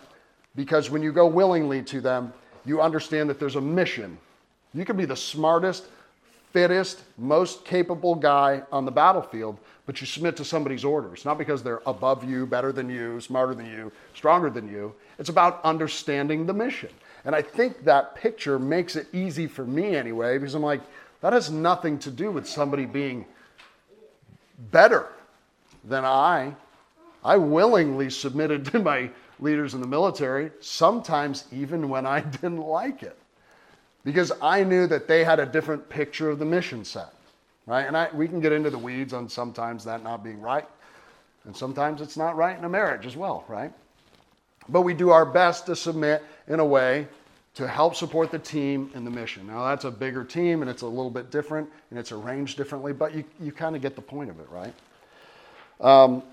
because 0.56 0.90
when 0.90 1.02
you 1.02 1.12
go 1.12 1.26
willingly 1.26 1.82
to 1.84 2.02
them, 2.02 2.34
you 2.66 2.82
understand 2.82 3.30
that 3.30 3.40
there's 3.40 3.56
a 3.56 3.62
mission. 3.62 4.18
You 4.74 4.86
can 4.86 4.98
be 4.98 5.06
the 5.06 5.16
smartest, 5.16 5.86
fittest, 6.52 7.04
most 7.18 7.64
capable 7.66 8.16
guy 8.16 8.64
on 8.72 8.86
the 8.86 8.92
battlefield, 8.92 9.58
but 9.86 10.02
you 10.02 10.08
submit 10.08 10.36
to 10.38 10.46
somebody's 10.46 10.84
orders, 10.84 11.26
not 11.26 11.38
because 11.38 11.64
they're 11.64 11.82
above 11.86 12.24
you, 12.24 12.46
better 12.46 12.72
than 12.72 12.90
you, 12.90 13.20
smarter 13.22 13.56
than 13.56 13.66
you, 13.66 13.92
stronger 14.14 14.50
than 14.50 14.70
you. 14.70 14.94
It's 15.18 15.30
about 15.30 15.64
understanding 15.64 16.46
the 16.46 16.54
mission. 16.54 16.90
And 17.26 17.36
I 17.36 17.42
think 17.42 17.84
that 17.86 18.16
picture 18.16 18.60
makes 18.60 18.96
it 18.96 19.08
easy 19.14 19.48
for 19.48 19.66
me 19.66 19.96
anyway, 19.96 20.38
because 20.38 20.56
I'm 20.56 20.62
like, 20.62 20.82
that 21.22 21.34
has 21.34 21.50
nothing 21.52 22.00
to 22.00 22.12
do 22.12 22.32
with 22.32 22.48
somebody 22.48 22.86
being 22.86 23.26
better 24.72 25.10
than 25.84 26.06
I. 26.06 26.54
I 27.24 27.38
willingly 27.38 28.10
submitted 28.10 28.66
to 28.66 28.80
my 28.80 29.10
leaders 29.40 29.74
in 29.74 29.82
the 29.82 29.88
military, 29.88 30.52
sometimes 30.60 31.46
even 31.52 31.90
when 31.90 32.06
I 32.06 32.20
didn't 32.42 32.62
like 32.62 33.04
it, 33.04 33.18
because 34.04 34.32
I 34.42 34.64
knew 34.64 34.88
that 34.88 35.08
they 35.08 35.24
had 35.24 35.40
a 35.40 35.46
different 35.46 35.88
picture 35.90 36.30
of 36.30 36.40
the 36.40 36.46
mission 36.46 36.84
set, 36.84 37.14
right? 37.66 37.86
And 37.86 37.96
I, 37.96 38.10
we 38.14 38.28
can 38.28 38.40
get 38.40 38.52
into 38.52 38.70
the 38.70 38.78
weeds 38.78 39.14
on 39.14 39.30
sometimes 39.30 39.84
that 39.86 40.04
not 40.04 40.24
being 40.24 40.42
right, 40.42 40.68
and 41.46 41.56
sometimes 41.56 42.02
it's 42.02 42.18
not 42.18 42.36
right 42.36 42.58
in 42.58 42.64
a 42.64 42.70
marriage 42.70 43.06
as 43.06 43.16
well, 43.16 43.44
right? 43.48 43.72
But 44.68 44.82
we 44.82 44.94
do 44.94 45.10
our 45.10 45.26
best 45.26 45.66
to 45.66 45.76
submit 45.76 46.24
in 46.48 46.60
a 46.60 46.66
way 46.66 47.08
to 47.56 47.68
help 47.68 47.96
support 47.96 48.32
the 48.32 48.40
team 48.40 48.90
in 48.94 49.04
the 49.04 49.12
mission. 49.12 49.48
Now, 49.48 49.66
that's 49.66 49.86
a 49.86 49.92
bigger 49.92 50.24
team 50.24 50.62
and 50.62 50.70
it's 50.70 50.82
a 50.82 50.88
little 50.88 51.10
bit 51.10 51.32
different 51.32 51.70
and 51.90 52.00
it's 52.00 52.12
arranged 52.12 52.58
differently, 52.58 52.94
but 52.94 53.14
you, 53.14 53.24
you 53.40 53.52
kind 53.52 53.76
of 53.76 53.82
get 53.82 53.96
the 53.96 54.02
point 54.02 54.30
of 54.30 54.40
it, 54.40 54.48
right? 54.50 54.74
Um, 55.82 56.24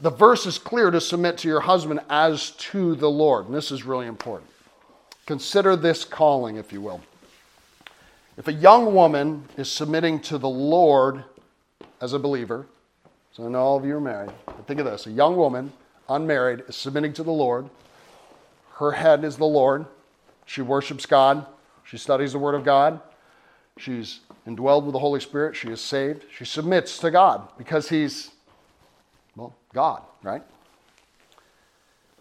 the 0.00 0.10
verse 0.10 0.46
is 0.46 0.58
clear 0.58 0.90
to 0.90 1.00
submit 1.00 1.38
to 1.38 1.48
your 1.48 1.60
husband 1.60 2.00
as 2.10 2.50
to 2.50 2.94
the 2.96 3.08
Lord, 3.08 3.46
and 3.46 3.54
this 3.54 3.70
is 3.70 3.84
really 3.84 4.06
important. 4.06 4.50
Consider 5.26 5.76
this 5.76 6.04
calling, 6.04 6.56
if 6.56 6.72
you 6.72 6.80
will. 6.80 7.00
If 8.36 8.48
a 8.48 8.52
young 8.52 8.94
woman 8.94 9.44
is 9.56 9.70
submitting 9.70 10.20
to 10.22 10.38
the 10.38 10.48
Lord 10.48 11.24
as 12.00 12.12
a 12.12 12.18
believer, 12.18 12.66
so 13.32 13.46
I 13.46 13.48
know 13.48 13.60
all 13.60 13.76
of 13.76 13.84
you 13.84 13.96
are 13.96 14.00
married, 14.00 14.30
but 14.44 14.66
think 14.66 14.80
of 14.80 14.86
this 14.86 15.06
a 15.06 15.10
young 15.10 15.36
woman, 15.36 15.72
unmarried, 16.08 16.64
is 16.68 16.76
submitting 16.76 17.12
to 17.14 17.22
the 17.22 17.32
Lord 17.32 17.70
her 18.74 18.92
head 18.92 19.24
is 19.24 19.36
the 19.36 19.44
Lord. 19.44 19.86
She 20.46 20.62
worships 20.62 21.06
God. 21.06 21.46
She 21.84 21.96
studies 21.96 22.32
the 22.32 22.38
Word 22.38 22.54
of 22.54 22.64
God. 22.64 23.00
She's 23.76 24.20
indwelled 24.46 24.84
with 24.84 24.92
the 24.92 24.98
Holy 24.98 25.20
Spirit. 25.20 25.56
She 25.56 25.68
is 25.68 25.80
saved. 25.80 26.24
She 26.36 26.44
submits 26.44 26.98
to 26.98 27.10
God 27.10 27.48
because 27.56 27.88
He's, 27.88 28.30
well, 29.36 29.54
God, 29.72 30.02
right? 30.22 30.42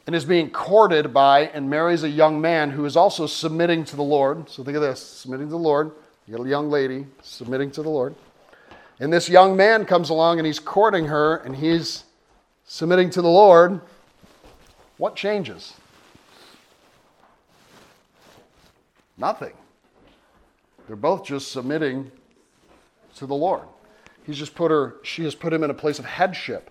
And 0.06 0.16
is 0.16 0.26
being 0.26 0.50
courted 0.50 1.14
by 1.14 1.48
and 1.48 1.70
marries 1.70 2.04
a 2.04 2.10
young 2.10 2.42
man 2.42 2.72
who 2.72 2.86
is 2.86 2.98
also 2.98 3.26
submitting 3.26 3.86
to 3.86 3.96
the 3.96 4.04
Lord. 4.04 4.50
So 4.50 4.64
think 4.64 4.76
of 4.76 4.82
this 4.82 5.02
submitting 5.02 5.48
to 5.48 5.52
the 5.52 5.58
Lord. 5.58 5.92
You 6.28 6.38
got 6.38 6.46
a 6.46 6.50
young 6.50 6.70
lady 6.70 7.06
submitting 7.22 7.72
to 7.72 7.84
the 7.84 7.90
Lord. 7.90 8.16
And 9.00 9.12
this 9.12 9.30
young 9.30 9.56
man 9.56 9.86
comes 9.86 10.10
along 10.10 10.40
and 10.40 10.46
he's 10.46 10.60
courting 10.60 11.06
her 11.06 11.38
and 11.38 11.56
he's 11.56 12.04
submitting 12.66 13.10
to 13.12 13.22
the 13.22 13.30
Lord. 13.30 13.82
What 14.98 15.16
changes? 15.16 15.74
Nothing. 19.18 19.54
They're 20.88 20.96
both 20.96 21.26
just 21.26 21.52
submitting 21.52 22.12
to 23.16 23.26
the 23.26 23.36
Lord. 23.36 23.64
He's 24.26 24.38
just 24.38 24.56
put 24.56 24.72
her, 24.72 24.96
she 25.04 25.24
has 25.24 25.36
put 25.36 25.54
him 25.54 25.64
in 25.64 25.70
a 25.70 25.76
place 25.76 26.00
of 26.00 26.06
headship. 26.06 26.70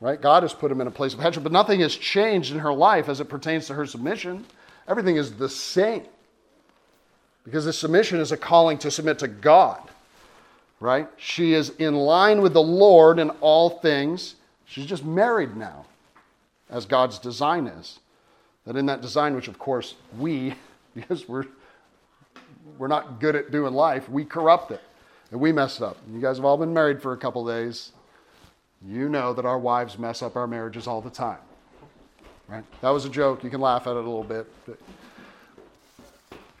Right? 0.00 0.20
God 0.20 0.42
has 0.42 0.54
put 0.54 0.72
him 0.72 0.80
in 0.80 0.86
a 0.86 0.90
place 0.90 1.12
of 1.12 1.20
headship, 1.20 1.42
but 1.42 1.52
nothing 1.52 1.80
has 1.80 1.94
changed 1.94 2.52
in 2.52 2.58
her 2.60 2.72
life 2.72 3.08
as 3.08 3.20
it 3.20 3.26
pertains 3.26 3.66
to 3.66 3.74
her 3.74 3.84
submission. 3.84 4.46
Everything 4.88 5.16
is 5.16 5.32
the 5.32 5.48
same. 5.48 6.04
Because 7.44 7.64
this 7.64 7.78
submission 7.78 8.18
is 8.18 8.32
a 8.32 8.36
calling 8.36 8.78
to 8.78 8.90
submit 8.90 9.18
to 9.18 9.28
God. 9.28 9.80
Right? 10.80 11.08
She 11.18 11.52
is 11.52 11.70
in 11.70 11.94
line 11.94 12.40
with 12.40 12.54
the 12.54 12.62
Lord 12.62 13.18
in 13.18 13.28
all 13.40 13.68
things. 13.68 14.36
She's 14.64 14.86
just 14.86 15.04
married 15.04 15.54
now, 15.56 15.84
as 16.70 16.86
God's 16.86 17.18
design 17.18 17.66
is. 17.66 17.98
That 18.66 18.76
in 18.76 18.86
that 18.86 19.02
design, 19.02 19.34
which 19.34 19.48
of 19.48 19.58
course 19.58 19.94
we 20.18 20.54
because 20.94 21.28
we're 21.28 21.46
we're 22.78 22.88
not 22.88 23.20
good 23.20 23.36
at 23.36 23.50
doing 23.50 23.74
life. 23.74 24.08
We 24.08 24.24
corrupt 24.24 24.70
it 24.70 24.80
and 25.30 25.40
we 25.40 25.52
mess 25.52 25.76
it 25.76 25.82
up. 25.82 25.96
You 26.12 26.20
guys 26.20 26.36
have 26.36 26.44
all 26.44 26.56
been 26.56 26.74
married 26.74 27.00
for 27.00 27.12
a 27.12 27.16
couple 27.16 27.46
days. 27.46 27.92
You 28.86 29.08
know 29.08 29.32
that 29.34 29.44
our 29.44 29.58
wives 29.58 29.98
mess 29.98 30.22
up 30.22 30.36
our 30.36 30.46
marriages 30.46 30.86
all 30.86 31.00
the 31.00 31.10
time. 31.10 31.38
Right? 32.48 32.64
That 32.80 32.90
was 32.90 33.04
a 33.04 33.10
joke. 33.10 33.44
You 33.44 33.50
can 33.50 33.60
laugh 33.60 33.86
at 33.86 33.90
it 33.90 33.96
a 33.96 33.98
little 33.98 34.24
bit. 34.24 34.46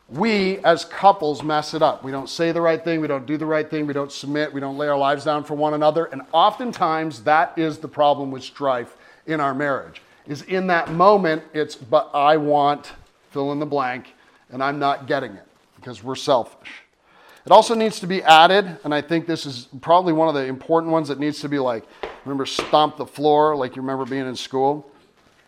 we 0.08 0.58
as 0.58 0.84
couples 0.84 1.42
mess 1.42 1.74
it 1.74 1.82
up. 1.82 2.04
We 2.04 2.12
don't 2.12 2.28
say 2.28 2.52
the 2.52 2.60
right 2.60 2.82
thing, 2.82 3.00
we 3.00 3.08
don't 3.08 3.26
do 3.26 3.36
the 3.36 3.46
right 3.46 3.68
thing, 3.68 3.86
we 3.86 3.92
don't 3.92 4.12
submit, 4.12 4.52
we 4.52 4.60
don't 4.60 4.76
lay 4.76 4.88
our 4.88 4.98
lives 4.98 5.24
down 5.24 5.44
for 5.44 5.54
one 5.54 5.74
another, 5.74 6.06
and 6.06 6.22
oftentimes 6.32 7.22
that 7.22 7.56
is 7.56 7.78
the 7.78 7.88
problem 7.88 8.30
with 8.30 8.42
strife 8.42 8.96
in 9.26 9.40
our 9.40 9.54
marriage. 9.54 10.02
Is 10.26 10.42
in 10.42 10.66
that 10.68 10.90
moment 10.90 11.42
it's 11.52 11.74
but 11.74 12.10
I 12.12 12.36
want 12.36 12.92
fill 13.30 13.52
in 13.52 13.58
the 13.58 13.66
blank 13.66 14.14
and 14.52 14.62
I'm 14.62 14.78
not 14.78 15.06
getting 15.06 15.32
it 15.32 15.46
because 15.76 16.02
we're 16.02 16.16
selfish. 16.16 16.82
It 17.46 17.52
also 17.52 17.74
needs 17.74 18.00
to 18.00 18.06
be 18.06 18.22
added, 18.22 18.78
and 18.84 18.94
I 18.94 19.00
think 19.00 19.26
this 19.26 19.46
is 19.46 19.68
probably 19.80 20.12
one 20.12 20.28
of 20.28 20.34
the 20.34 20.44
important 20.44 20.92
ones 20.92 21.08
that 21.08 21.18
needs 21.18 21.40
to 21.40 21.48
be 21.48 21.58
like, 21.58 21.84
remember, 22.24 22.44
stomp 22.44 22.96
the 22.96 23.06
floor 23.06 23.56
like 23.56 23.76
you 23.76 23.82
remember 23.82 24.04
being 24.04 24.26
in 24.26 24.36
school. 24.36 24.90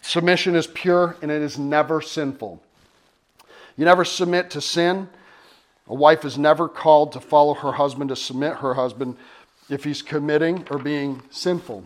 Submission 0.00 0.56
is 0.56 0.66
pure 0.66 1.16
and 1.22 1.30
it 1.30 1.42
is 1.42 1.58
never 1.58 2.00
sinful. 2.00 2.62
You 3.76 3.84
never 3.84 4.04
submit 4.04 4.50
to 4.50 4.60
sin. 4.60 5.08
A 5.86 5.94
wife 5.94 6.24
is 6.24 6.38
never 6.38 6.68
called 6.68 7.12
to 7.12 7.20
follow 7.20 7.54
her 7.54 7.72
husband, 7.72 8.08
to 8.08 8.16
submit 8.16 8.56
her 8.56 8.74
husband 8.74 9.16
if 9.68 9.84
he's 9.84 10.00
committing 10.00 10.66
or 10.70 10.78
being 10.78 11.22
sinful. 11.30 11.84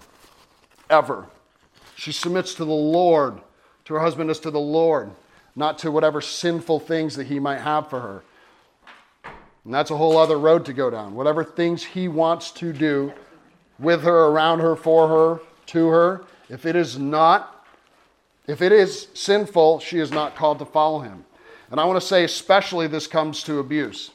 Ever. 0.89 1.27
She 1.97 2.13
submits 2.13 2.55
to 2.55 2.65
the 2.65 2.73
Lord, 2.73 3.41
to 3.87 3.95
her 3.95 4.01
husband 4.01 4.31
as 4.31 4.39
to 4.41 4.51
the 4.51 4.61
Lord 4.61 5.11
not 5.57 5.79
to 5.79 5.91
whatever 5.91 6.21
sinful 6.21 6.81
things 6.81 7.17
that 7.17 7.27
he 7.27 7.41
might 7.41 7.61
have 7.61 7.89
for 7.89 8.01
her. 8.01 8.23
And 9.65 9.75
that's 9.75 9.91
a 9.91 9.97
whole 9.97 10.17
other 10.17 10.39
road 10.39 10.67
to 10.67 10.73
go 10.73 10.91
down. 10.91 11.15
Whatever 11.15 11.43
things 11.43 11.83
he 11.83 12.07
wants 12.07 12.53
to 12.53 12.73
do 12.73 13.13
with 13.79 14.03
her, 14.03 14.27
around 14.27 14.61
her, 14.61 14.77
for 14.77 15.09
her, 15.09 15.41
to 15.67 15.89
her, 15.89 16.25
if 16.49 16.65
it 16.67 16.77
is 16.77 16.99
not, 16.99 17.67
if 18.47 18.63
it 18.63 18.71
is 18.71 19.09
sinful, 19.15 19.81
she 19.81 19.99
is 19.99 20.13
not 20.13 20.37
called 20.37 20.61
to 20.61 20.65
follow 20.65 21.01
him. 21.01 21.25
And 21.71 21.81
I 21.81 21.85
want 21.85 22.01
to 22.01 22.07
say, 22.07 22.23
especially 22.23 22.87
this 22.87 23.09
comes 23.09 23.43
to 23.45 23.59
abuse. 23.59 24.13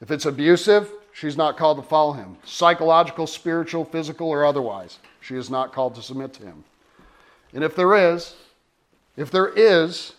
If 0.00 0.10
it's 0.10 0.26
abusive, 0.26 0.90
she's 1.12 1.36
not 1.36 1.56
called 1.56 1.76
to 1.76 1.82
follow 1.84 2.12
him. 2.12 2.38
Psychological, 2.44 3.26
spiritual, 3.26 3.84
physical, 3.84 4.28
or 4.28 4.44
otherwise, 4.44 4.98
she 5.20 5.36
is 5.36 5.48
not 5.48 5.72
called 5.72 5.94
to 5.94 6.02
submit 6.02 6.32
to 6.34 6.42
him. 6.42 6.64
And 7.52 7.62
if 7.62 7.76
there 7.76 7.94
is, 7.94 8.34
if 9.16 9.30
there 9.30 9.48
is, 9.48 10.14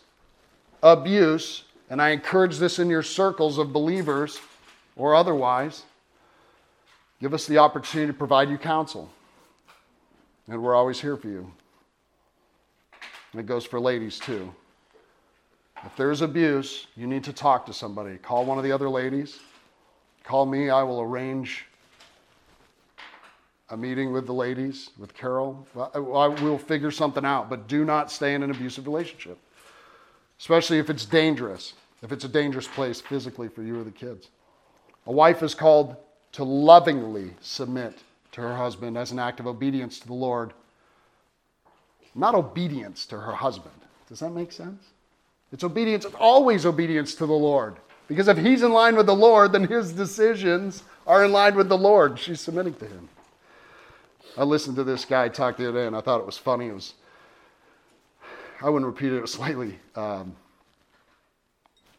abuse, 0.84 1.64
and 1.90 2.02
I 2.02 2.10
encourage 2.10 2.58
this 2.58 2.80
in 2.80 2.90
your 2.90 3.04
circles 3.04 3.58
of 3.58 3.74
believers 3.74 4.40
or 4.96 5.16
otherwise, 5.16 5.84
give 7.20 7.34
us 7.34 7.46
the 7.46 7.58
opportunity 7.58 8.12
to 8.12 8.18
provide 8.18 8.50
you 8.50 8.58
counsel. 8.58 9.10
And 10.48 10.62
we're 10.62 10.76
always 10.76 11.00
here 11.00 11.18
for 11.18 11.28
you. 11.28 11.52
And 13.32 13.40
it 13.40 13.46
goes 13.46 13.66
for 13.66 13.80
ladies 13.80 14.20
too. 14.20 14.54
If 15.86 15.96
there's 15.96 16.22
abuse, 16.22 16.88
you 16.96 17.08
need 17.08 17.24
to 17.24 17.34
talk 17.34 17.66
to 17.66 17.74
somebody. 17.74 18.18
Call 18.18 18.46
one 18.46 18.58
of 18.58 18.64
the 18.64 18.72
other 18.72 18.90
ladies. 18.90 19.40
Call 20.24 20.46
me. 20.46 20.70
I 20.70 20.84
will 20.84 21.02
arrange 21.02 21.66
a 23.72 23.78
meeting 23.78 24.12
with 24.12 24.26
the 24.28 24.34
ladies, 24.34 24.92
with 25.00 25.14
Carol. 25.14 25.66
I 25.94 25.98
will 25.98 26.58
figure 26.58 26.92
something 26.92 27.26
out, 27.26 27.50
but 27.50 27.68
do 27.68 27.86
not 27.86 28.12
stay 28.12 28.36
in 28.36 28.44
an 28.44 28.52
abusive 28.52 28.86
relationship, 28.86 29.40
especially 30.40 30.78
if 30.78 30.90
it's 30.90 31.06
dangerous, 31.06 31.74
if 32.04 32.12
it's 32.12 32.26
a 32.26 32.30
dangerous 32.30 32.68
place 32.68 33.00
physically 33.00 33.48
for 33.48 33.64
you 33.64 33.80
or 33.80 33.84
the 33.84 33.92
kids. 33.92 34.28
A 35.08 35.12
wife 35.12 35.42
is 35.42 35.56
called 35.56 35.96
to 36.34 36.44
lovingly 36.44 37.32
submit 37.42 37.98
to 38.34 38.42
her 38.42 38.56
husband 38.56 38.98
as 38.98 39.12
an 39.12 39.20
act 39.20 39.40
of 39.40 39.48
obedience 39.48 40.00
to 40.00 40.08
the 40.08 40.14
Lord, 40.14 40.54
not 42.14 42.36
obedience 42.36 43.06
to 43.08 43.18
her 43.18 43.34
husband. 43.34 43.74
Does 44.10 44.20
that 44.20 44.32
make 44.32 44.52
sense? 44.52 44.84
It's 45.54 45.64
obedience, 45.64 46.04
it's 46.04 46.16
always 46.16 46.66
obedience 46.66 47.16
to 47.16 47.26
the 47.26 47.34
Lord. 47.34 47.78
Because 48.10 48.28
if 48.28 48.38
he's 48.38 48.64
in 48.64 48.74
line 48.74 48.98
with 48.98 49.06
the 49.06 49.16
Lord, 49.16 49.54
then 49.54 49.64
his 49.66 49.94
decisions 49.94 50.84
are 51.08 51.24
in 51.24 51.32
line 51.32 51.56
with 51.56 51.70
the 51.70 51.78
Lord. 51.78 52.20
She's 52.20 52.42
submitting 52.42 52.74
to 52.76 52.86
him. 52.86 53.08
I 54.38 54.44
listened 54.44 54.76
to 54.78 54.84
this 54.84 55.06
guy 55.06 55.30
talk 55.30 55.58
the 55.58 55.70
other 55.70 55.82
day 55.82 55.88
and 55.88 55.96
I 55.96 56.02
thought 56.02 56.20
it 56.20 56.26
was 56.26 56.38
funny. 56.38 56.68
It 56.68 56.74
was, 56.74 56.94
I 58.62 58.70
wouldn't 58.70 58.92
repeat 58.92 59.12
it, 59.14 59.28
slightly, 59.30 59.80
um, 59.96 60.36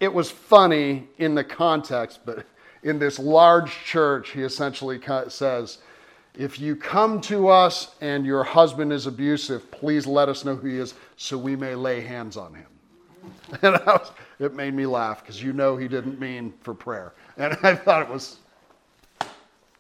it 0.00 0.12
was 0.12 0.32
funny 0.32 1.06
in 1.18 1.36
the 1.36 1.44
context, 1.44 2.20
but 2.24 2.44
in 2.82 2.98
this 2.98 3.20
large 3.20 3.70
church, 3.84 4.30
he 4.30 4.42
essentially 4.42 5.00
says, 5.28 5.78
if 6.36 6.58
you 6.58 6.74
come 6.74 7.20
to 7.22 7.48
us 7.48 7.94
and 8.00 8.26
your 8.26 8.42
husband 8.42 8.92
is 8.92 9.06
abusive, 9.06 9.70
please 9.70 10.06
let 10.06 10.28
us 10.28 10.44
know 10.44 10.56
who 10.56 10.66
he 10.66 10.78
is 10.78 10.94
so 11.16 11.38
we 11.38 11.54
may 11.54 11.74
lay 11.74 12.00
hands 12.00 12.36
on 12.36 12.54
him. 12.54 12.66
And 13.62 13.76
was, 13.86 14.10
it 14.40 14.54
made 14.54 14.74
me 14.74 14.86
laugh 14.86 15.22
because 15.22 15.40
you 15.40 15.52
know 15.52 15.76
he 15.76 15.86
didn't 15.86 16.18
mean 16.18 16.52
for 16.62 16.74
prayer. 16.74 17.12
And 17.36 17.56
I 17.62 17.76
thought 17.76 18.02
it 18.02 18.08
was, 18.08 18.38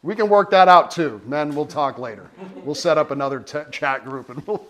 we 0.02 0.14
can 0.16 0.28
work 0.28 0.50
that 0.50 0.68
out 0.68 0.90
too. 0.90 1.20
Men, 1.26 1.54
we'll 1.54 1.66
talk 1.66 1.98
later. 1.98 2.28
We'll 2.64 2.74
set 2.74 2.98
up 2.98 3.10
another 3.10 3.40
t- 3.40 3.60
chat 3.70 4.04
group 4.04 4.30
and 4.30 4.44
we'll, 4.46 4.64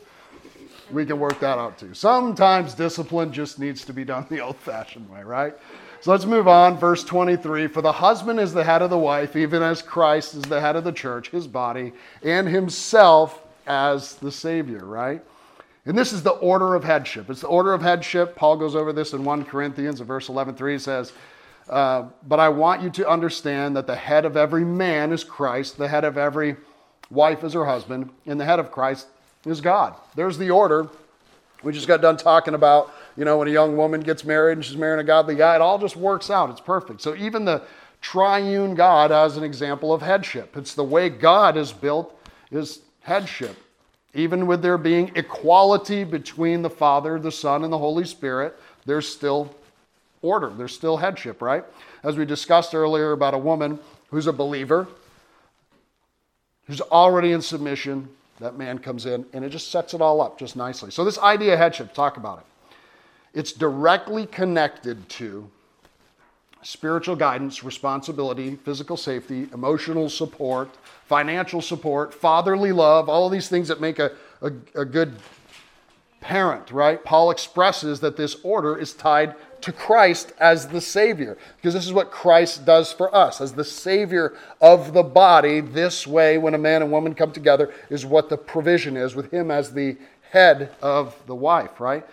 we 0.91 1.07
can 1.07 1.19
work 1.19 1.41
that 1.41 1.59
out 1.59 1.79
too. 1.79 1.95
Sometimes 1.95 2.75
discipline 2.75 3.33
just 3.33 3.59
needs 3.59 3.85
to 3.87 3.93
be 3.93 4.05
done 4.05 4.27
the 4.29 4.41
old 4.41 4.57
fashioned 4.57 5.09
way, 5.09 5.23
right? 5.23 5.55
So 6.03 6.11
let's 6.11 6.27
move 6.27 6.49
on. 6.49 6.77
Verse 6.77 7.05
23 7.05 7.69
For 7.69 7.81
the 7.81 7.93
husband 7.93 8.41
is 8.41 8.53
the 8.53 8.65
head 8.65 8.83
of 8.83 8.91
the 8.91 8.99
wife, 8.99 9.37
even 9.37 9.63
as 9.63 9.81
Christ 9.81 10.35
is 10.35 10.43
the 10.43 10.61
head 10.61 10.77
of 10.77 10.85
the 10.85 10.93
church, 10.93 11.31
his 11.31 11.47
body, 11.47 11.93
and 12.23 12.49
himself 12.49 13.43
as 13.67 14.17
the 14.17 14.33
Savior, 14.33 14.85
right? 14.85 15.23
And 15.87 15.97
this 15.97 16.13
is 16.13 16.23
the 16.23 16.31
order 16.31 16.75
of 16.75 16.85
headship. 16.85 17.31
It's 17.31 17.41
the 17.41 17.49
order 17.49 17.73
of 17.73 17.83
headship. 17.83 18.37
Paul 18.37 18.57
goes 18.57 18.77
over 18.77 18.93
this 18.93 19.15
in 19.15 19.25
1 19.25 19.45
Corinthians, 19.45 20.01
in 20.01 20.07
verse 20.07 20.29
11 20.29 20.55
3 20.55 20.79
says, 20.79 21.13
uh, 21.69 22.05
But 22.27 22.41
I 22.41 22.49
want 22.49 22.83
you 22.83 22.91
to 22.91 23.09
understand 23.09 23.77
that 23.77 23.87
the 23.87 23.97
head 23.97 24.25
of 24.25 24.37
every 24.37 24.65
man 24.65 25.13
is 25.13 25.25
Christ, 25.25 25.79
the 25.79 25.89
head 25.89 26.05
of 26.05 26.19
every 26.19 26.57
wife 27.11 27.45
is 27.45 27.53
her 27.53 27.67
husband, 27.67 28.11
and 28.27 28.41
the 28.41 28.45
head 28.45 28.59
of 28.59 28.71
Christ 28.71 29.07
is 29.47 29.61
God. 29.61 29.95
There's 30.15 30.39
the 30.39 30.51
order. 30.51 30.89
We 31.63 31.73
just 31.73 31.87
got 31.87 32.01
done 32.01 32.17
talking 32.17 32.55
about 32.55 32.93
you 33.17 33.25
know, 33.25 33.39
when 33.39 33.49
a 33.49 33.51
young 33.53 33.77
woman 33.77 34.01
gets 34.01 34.25
married 34.25 34.55
and 34.55 34.65
she's 34.65 34.77
marrying 34.77 35.01
a 35.01 35.05
godly 35.05 35.35
guy, 35.35 35.55
it 35.55 35.61
all 35.61 35.79
just 35.79 35.97
works 35.97 36.31
out. 36.31 36.51
It's 36.51 36.61
perfect. 36.61 37.01
So 37.03 37.15
even 37.15 37.45
the 37.45 37.63
triune 38.01 38.75
God 38.75 39.11
has 39.11 39.37
an 39.37 39.45
example 39.45 39.93
of 39.93 40.03
headship. 40.03 40.57
It's 40.57 40.75
the 40.75 40.85
way 40.85 41.09
God 41.09 41.57
is 41.57 41.73
built 41.73 42.19
is 42.51 42.81
headship. 43.01 43.57
Even 44.15 44.47
with 44.47 44.63
there 44.63 44.79
being 44.79 45.13
equality 45.15 46.05
between 46.05 46.63
the 46.63 46.71
Father, 46.71 47.19
the 47.19 47.33
Son, 47.33 47.65
and 47.65 47.73
the 47.73 47.79
Holy 47.79 48.05
Spirit, 48.05 48.59
there's 48.85 49.09
still 49.09 49.55
order. 50.23 50.51
There's 50.51 50.75
still 50.75 50.97
headship, 50.97 51.43
right? 51.43 51.65
As 52.03 52.17
we 52.17 52.25
discussed 52.25 52.75
earlier 52.75 53.13
about 53.13 53.35
a 53.35 53.39
woman 53.39 53.79
who's 54.11 54.27
a 54.27 54.33
believer, 54.33 54.89
who's 56.67 56.81
already 56.81 57.33
in 57.33 57.43
submission, 57.43 58.09
that 58.41 58.57
man 58.57 58.79
comes 58.79 59.07
in 59.07 59.27
and 59.33 59.45
it 59.45 59.51
just 59.51 59.71
sets 59.71 59.95
it 59.95 60.01
all 60.01 60.21
up 60.21 60.39
just 60.39 60.57
nicely. 60.57 60.91
So, 60.91 61.05
this 61.05 61.19
idea 61.19 61.55
of 61.55 61.59
headship, 61.59 61.95
talk 61.95 62.17
about 62.17 62.39
it. 62.39 62.45
It's 63.35 63.53
directly 63.53 64.27
connected 64.27 65.09
to 65.11 65.51
spiritual 66.63 67.17
guidance, 67.17 67.65
responsibility, 67.65 68.57
physical 68.57 68.97
safety, 68.97 69.49
emotional 69.53 70.09
support, 70.09 70.71
financial 71.07 71.61
support, 71.61 72.15
fatherly 72.15 72.73
love, 72.73 73.09
all 73.09 73.27
of 73.27 73.33
these 73.33 73.49
things 73.49 73.69
that 73.69 73.81
make 73.81 73.99
a, 73.99 74.13
a, 74.41 74.53
a, 74.75 74.85
good 74.85 75.17
parent, 76.21 76.71
right? 76.71 77.03
Paul 77.05 77.31
expresses 77.31 78.01
that 78.01 78.17
this 78.17 78.37
order 78.45 78.77
is 78.77 78.93
tied 78.93 79.35
to 79.63 79.73
Christ 79.73 80.33
as 80.39 80.69
the 80.69 80.81
Savior, 80.81 81.39
because 81.57 81.75
this 81.75 81.87
is 81.87 81.93
what 81.93 82.11
Christ 82.11 82.65
does 82.65 82.93
for 82.93 83.15
us. 83.15 83.41
As 83.41 83.53
the 83.53 83.65
Savior 83.65 84.35
of 84.61 84.93
the 84.93 85.03
body, 85.03 85.61
this 85.61 86.07
way, 86.07 86.39
when 86.39 86.55
a 86.55 86.59
man 86.59 86.83
and 86.83 86.93
woman 86.93 87.15
come 87.15 87.33
together, 87.33 87.73
is 87.89 88.05
what 88.05 88.29
the 88.29 88.37
provision 88.37 88.97
is, 88.97 89.15
with 89.15 89.33
Him 89.33 89.51
as 89.51 89.73
the 89.73 89.97
head 90.31 90.71
of 90.81 91.15
the 91.27 91.35
wife, 91.35 91.81
right? 91.81 92.07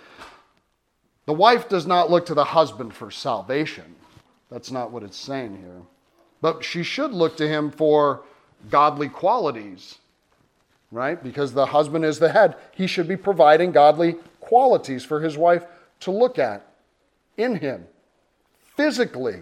The 1.25 1.33
wife 1.33 1.69
does 1.69 1.85
not 1.85 2.09
look 2.09 2.25
to 2.25 2.33
the 2.33 2.43
husband 2.43 2.93
for 2.93 3.11
salvation. 3.11 3.95
That's 4.49 4.71
not 4.71 4.91
what 4.91 5.03
it's 5.03 5.17
saying 5.17 5.57
here. 5.57 5.81
But 6.41 6.63
she 6.63 6.83
should 6.83 7.11
look 7.11 7.37
to 7.37 7.47
him 7.47 7.69
for 7.69 8.23
godly 8.69 9.09
qualities, 9.09 9.99
right? 10.91 11.21
Because 11.21 11.53
the 11.53 11.67
husband 11.67 12.03
is 12.03 12.19
the 12.19 12.31
head. 12.31 12.55
He 12.71 12.87
should 12.87 13.07
be 13.07 13.17
providing 13.17 13.71
godly 13.71 14.15
qualities 14.39 15.05
for 15.05 15.21
his 15.21 15.37
wife 15.37 15.65
to 16.01 16.11
look 16.11 16.39
at 16.39 16.65
in 17.39 17.55
him 17.55 17.87
physically, 18.75 19.41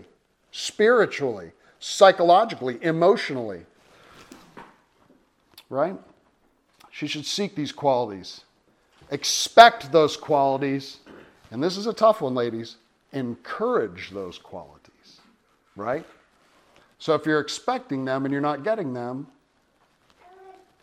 spiritually, 0.52 1.52
psychologically, 1.80 2.78
emotionally, 2.82 3.66
right? 5.70 5.98
She 6.92 7.08
should 7.08 7.26
seek 7.26 7.56
these 7.56 7.72
qualities, 7.72 8.42
expect 9.12 9.92
those 9.92 10.18
qualities 10.18 11.00
and 11.52 11.64
this 11.64 11.78
is 11.78 11.88
a 11.88 11.94
tough 11.94 12.22
one, 12.22 12.36
ladies, 12.36 12.76
encourage 13.14 14.12
those 14.12 14.38
qualities, 14.38 15.22
right? 15.76 16.06
So 17.00 17.14
if 17.14 17.26
you're 17.26 17.40
expecting 17.40 18.06
them 18.06 18.26
and 18.26 18.32
you're 18.32 18.42
not 18.42 18.64
getting 18.64 18.94
them, 18.94 19.28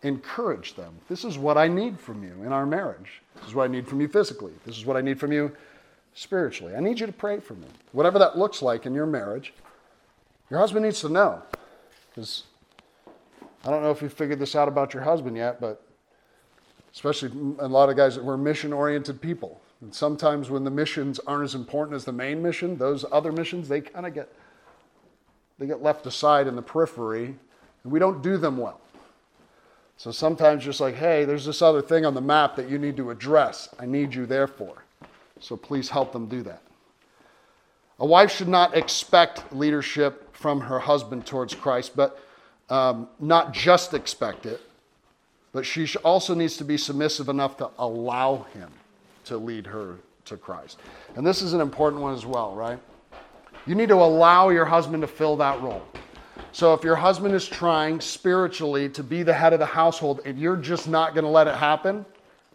encourage 0.03 0.75
them. 0.75 0.95
This 1.09 1.25
is 1.25 1.39
what 1.39 1.59
I 1.59 1.69
need 1.69 1.99
from 1.99 2.23
you 2.23 2.43
in 2.45 2.53
our 2.53 2.67
marriage. 2.67 3.23
This 3.37 3.49
is 3.49 3.55
what 3.55 3.65
I 3.65 3.73
need 3.73 3.87
from 3.87 4.01
you 4.01 4.09
physically. 4.09 4.53
This 4.65 4.77
is 4.77 4.87
what 4.87 4.97
I 4.97 5.01
need 5.01 5.19
from 5.19 5.33
you 5.33 5.55
spiritually. 6.15 6.75
I 6.75 6.81
need 6.81 7.01
you 7.01 7.07
to 7.07 7.13
pray 7.13 7.41
for 7.41 7.55
me. 7.55 7.67
Whatever 7.93 8.19
that 8.21 8.39
looks 8.39 8.63
like 8.63 8.87
in 8.87 8.95
your 8.95 9.07
marriage, 9.07 9.53
your 10.51 10.61
husband 10.61 10.85
needs 10.85 11.01
to 11.01 11.09
know. 11.09 11.43
Because 12.09 12.45
I 13.65 13.71
don't 13.71 13.83
know 13.83 13.91
if 13.91 14.01
you've 14.01 14.13
figured 14.13 14.39
this 14.39 14.55
out 14.55 14.69
about 14.69 14.95
your 14.95 15.03
husband 15.03 15.37
yet, 15.37 15.61
but 15.61 15.83
especially 16.93 17.31
a 17.59 17.69
lot 17.69 17.91
of 17.91 17.97
guys 17.97 18.15
that 18.15 18.25
were 18.25 18.37
mission 18.37 18.73
oriented 18.73 19.21
people. 19.21 19.61
And 19.81 19.95
sometimes 19.95 20.49
when 20.49 20.65
the 20.65 20.71
missions 20.71 21.19
aren't 21.27 21.45
as 21.45 21.55
important 21.55 21.97
as 21.97 22.05
the 22.05 22.13
main 22.13 22.41
mission, 22.41 22.79
those 22.79 23.05
other 23.11 23.33
missions, 23.33 23.69
they 23.69 23.81
kind 23.81 24.07
of 24.07 24.15
get 24.15 24.33
they 25.59 25.67
get 25.67 25.83
left 25.83 26.07
aside 26.07 26.47
in 26.47 26.57
the 26.57 26.63
periphery, 26.63 27.27
and 27.85 27.93
we 27.93 27.99
don't 27.99 28.23
do 28.23 28.37
them 28.37 28.57
well. 28.57 28.81
So 29.97 30.11
sometimes 30.11 30.65
just 30.65 30.81
like, 30.81 30.97
hey, 30.97 31.25
there's 31.25 31.47
this 31.47 31.63
other 31.63 31.81
thing 31.81 32.05
on 32.05 32.15
the 32.15 32.21
map 32.21 32.57
that 32.57 32.69
you 32.69 32.79
need 32.79 32.97
to 32.97 33.11
address. 33.11 33.69
I 33.79 33.87
need 33.87 34.15
you 34.15 34.27
there 34.27 34.49
for. 34.49 34.84
So 35.41 35.57
please 35.57 35.89
help 35.89 36.13
them 36.13 36.27
do 36.27 36.43
that. 36.43 36.63
A 37.99 38.07
wife 38.07 38.33
should 38.33 38.49
not 38.49 38.77
expect 38.77 39.53
leadership 39.53 40.35
from 40.35 40.61
her 40.61 40.79
husband 40.79 41.27
towards 41.27 41.55
Christ, 41.55 41.93
but 41.95 42.21
um, 42.69 43.09
not 43.21 43.53
just 43.53 43.95
expect 43.95 44.47
it, 44.47 44.61
but 45.53 45.65
she 45.65 45.87
also 45.99 46.35
needs 46.35 46.57
to 46.57 46.65
be 46.65 46.77
submissive 46.77 47.29
enough 47.29 47.57
to 47.59 47.71
allow 47.79 48.47
him 48.55 48.71
to 49.27 49.37
lead 49.37 49.67
her 49.67 49.97
to 50.25 50.37
Christ. 50.37 50.79
And 51.15 51.27
this 51.27 51.43
is 51.43 51.53
an 51.53 51.61
important 51.61 52.03
one 52.03 52.15
as 52.15 52.27
well, 52.27 52.55
right? 52.55 52.79
You 53.67 53.75
need 53.75 53.89
to 53.89 53.95
allow 53.95 54.49
your 54.49 54.65
husband 54.65 55.03
to 55.03 55.07
fill 55.07 55.37
that 55.37 55.61
role. 55.63 55.83
So 56.53 56.75
if 56.75 56.83
your 56.83 56.97
husband 56.97 57.35
is 57.35 57.47
trying 57.47 58.01
spiritually 58.01 58.89
to 58.91 59.03
be 59.03 59.23
the 59.23 59.33
head 59.33 59.53
of 59.53 59.59
the 59.59 59.67
household 59.67 60.21
and 60.25 60.39
you're 60.39 60.57
just 60.57 60.89
not 60.89 61.15
going 61.15 61.25
to 61.25 61.31
let 61.31 61.47
it 61.47 61.55
happen 61.55 62.05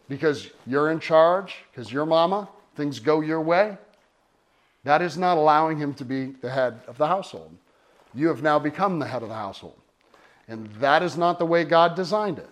because 0.08 0.50
you're 0.66 0.92
in 0.92 1.00
charge, 1.00 1.56
because 1.72 1.92
you're 1.92 2.06
mama, 2.06 2.48
things 2.80 3.00
go 3.00 3.20
your 3.20 3.42
way, 3.42 3.78
that 4.86 5.02
is 5.02 5.18
not 5.18 5.38
allowing 5.38 5.78
him 5.78 5.94
to 5.96 6.06
be 6.06 6.28
the 6.42 6.50
head 6.50 6.80
of 6.88 6.98
the 6.98 7.08
household. 7.08 7.56
You 8.14 8.30
have 8.30 8.42
now 8.42 8.58
become 8.58 9.00
the 9.00 9.06
head 9.06 9.22
of 9.22 9.30
the 9.30 9.36
household. 9.36 9.80
And 10.48 10.68
that 10.80 11.04
is 11.04 11.18
not 11.18 11.38
the 11.38 11.46
way 11.46 11.66
God 11.66 11.96
designed 11.96 12.40
it. 12.40 12.50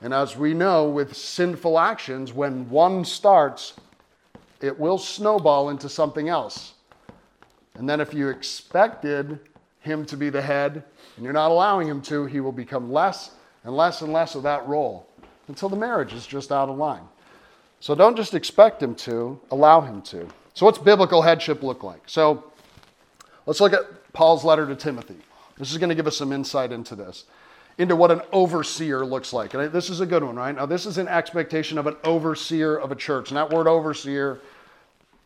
And 0.00 0.14
as 0.14 0.36
we 0.36 0.54
know 0.54 0.88
with 0.88 1.14
sinful 1.14 1.78
actions, 1.78 2.32
when 2.32 2.68
one 2.70 3.04
starts, 3.04 3.74
it 4.60 4.78
will 4.78 4.98
snowball 4.98 5.68
into 5.68 5.88
something 5.88 6.30
else. 6.30 6.72
And 7.74 7.88
then 7.88 8.00
if 8.00 8.14
you 8.14 8.28
expected 8.28 9.38
him 9.80 10.06
to 10.06 10.16
be 10.16 10.30
the 10.30 10.42
head 10.42 10.82
and 11.16 11.24
you're 11.24 11.34
not 11.34 11.50
allowing 11.50 11.86
him 11.86 12.00
to, 12.02 12.24
he 12.24 12.40
will 12.40 12.52
become 12.52 12.90
less 12.90 13.32
and 13.64 13.76
less 13.76 14.00
and 14.00 14.12
less 14.12 14.34
of 14.34 14.42
that 14.44 14.66
role 14.66 15.06
until 15.48 15.68
the 15.68 15.76
marriage 15.76 16.14
is 16.14 16.26
just 16.26 16.50
out 16.50 16.70
of 16.70 16.78
line. 16.78 17.04
So 17.80 17.94
don't 17.94 18.16
just 18.16 18.34
expect 18.34 18.82
him 18.82 18.94
to, 18.96 19.40
allow 19.50 19.80
him 19.80 20.02
to. 20.02 20.26
So, 20.54 20.64
what's 20.64 20.78
biblical 20.78 21.22
headship 21.22 21.62
look 21.62 21.82
like? 21.82 22.02
So, 22.06 22.44
let's 23.44 23.60
look 23.60 23.72
at 23.72 24.12
Paul's 24.12 24.44
letter 24.44 24.66
to 24.66 24.74
Timothy. 24.74 25.18
This 25.58 25.70
is 25.70 25.78
going 25.78 25.90
to 25.90 25.94
give 25.94 26.06
us 26.06 26.16
some 26.16 26.32
insight 26.32 26.72
into 26.72 26.94
this, 26.94 27.24
into 27.78 27.94
what 27.94 28.10
an 28.10 28.22
overseer 28.32 29.04
looks 29.04 29.32
like. 29.32 29.54
And 29.54 29.70
this 29.72 29.90
is 29.90 30.00
a 30.00 30.06
good 30.06 30.24
one, 30.24 30.36
right? 30.36 30.54
Now, 30.54 30.66
this 30.66 30.86
is 30.86 30.98
an 30.98 31.08
expectation 31.08 31.78
of 31.78 31.86
an 31.86 31.96
overseer 32.04 32.76
of 32.76 32.92
a 32.92 32.96
church. 32.96 33.30
And 33.30 33.36
that 33.36 33.50
word 33.50 33.66
overseer, 33.66 34.40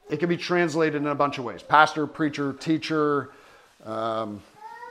it 0.08 0.18
can 0.18 0.28
be 0.28 0.36
translated 0.36 1.00
in 1.00 1.06
a 1.06 1.14
bunch 1.14 1.38
of 1.38 1.44
ways 1.44 1.62
pastor, 1.62 2.06
preacher, 2.06 2.52
teacher, 2.52 3.30
um, 3.84 4.42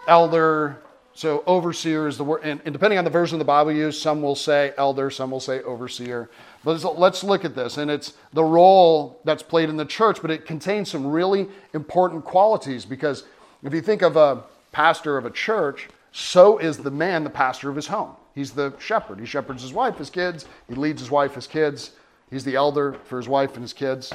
elder, 0.07 0.81
so 1.19 1.43
overseer 1.45 2.07
is 2.07 2.17
the 2.17 2.23
word, 2.23 2.41
and, 2.43 2.61
and, 2.63 2.71
depending 2.71 2.97
on 2.97 3.03
the 3.03 3.09
version 3.09 3.35
of 3.35 3.39
the 3.39 3.45
Bible 3.45 3.73
you 3.73 3.79
use, 3.79 4.01
some 4.01 4.21
will 4.21 4.37
say 4.37 4.73
elder, 4.77 5.09
some 5.09 5.31
will 5.31 5.41
say 5.41 5.61
overseer. 5.63 6.29
But 6.63 6.83
let's 6.99 7.23
look 7.23 7.45
at 7.45 7.55
this, 7.55 7.77
and 7.77 7.89
it's 7.89 8.13
the 8.33 8.43
role 8.43 9.21
that's 9.23 9.43
played 9.43 9.69
in 9.69 9.77
the 9.77 9.85
church, 9.85 10.21
but 10.21 10.29
it 10.29 10.45
contains 10.45 10.91
some 10.91 11.07
really 11.07 11.47
important 11.73 12.25
qualities 12.25 12.85
because 12.85 13.23
if 13.63 13.73
you 13.73 13.81
think 13.81 14.01
of 14.01 14.17
a 14.17 14.43
pastor 14.71 15.17
of 15.17 15.25
a 15.25 15.31
church, 15.31 15.87
so 16.11 16.57
is 16.57 16.77
the 16.77 16.91
man 16.91 17.23
the 17.23 17.29
pastor 17.29 17.69
of 17.69 17.75
his 17.75 17.87
home. 17.87 18.15
He's 18.35 18.51
the 18.51 18.73
shepherd. 18.79 19.19
He 19.19 19.25
shepherds 19.25 19.61
his 19.61 19.73
wife, 19.73 19.97
his 19.97 20.09
kids. 20.09 20.45
He 20.67 20.75
leads 20.75 21.01
his 21.01 21.11
wife, 21.11 21.35
his 21.35 21.47
kids. 21.47 21.91
He's 22.29 22.43
the 22.43 22.55
elder 22.55 22.93
for 23.05 23.17
his 23.17 23.27
wife 23.27 23.53
and 23.53 23.61
his 23.61 23.73
kids. 23.73 24.13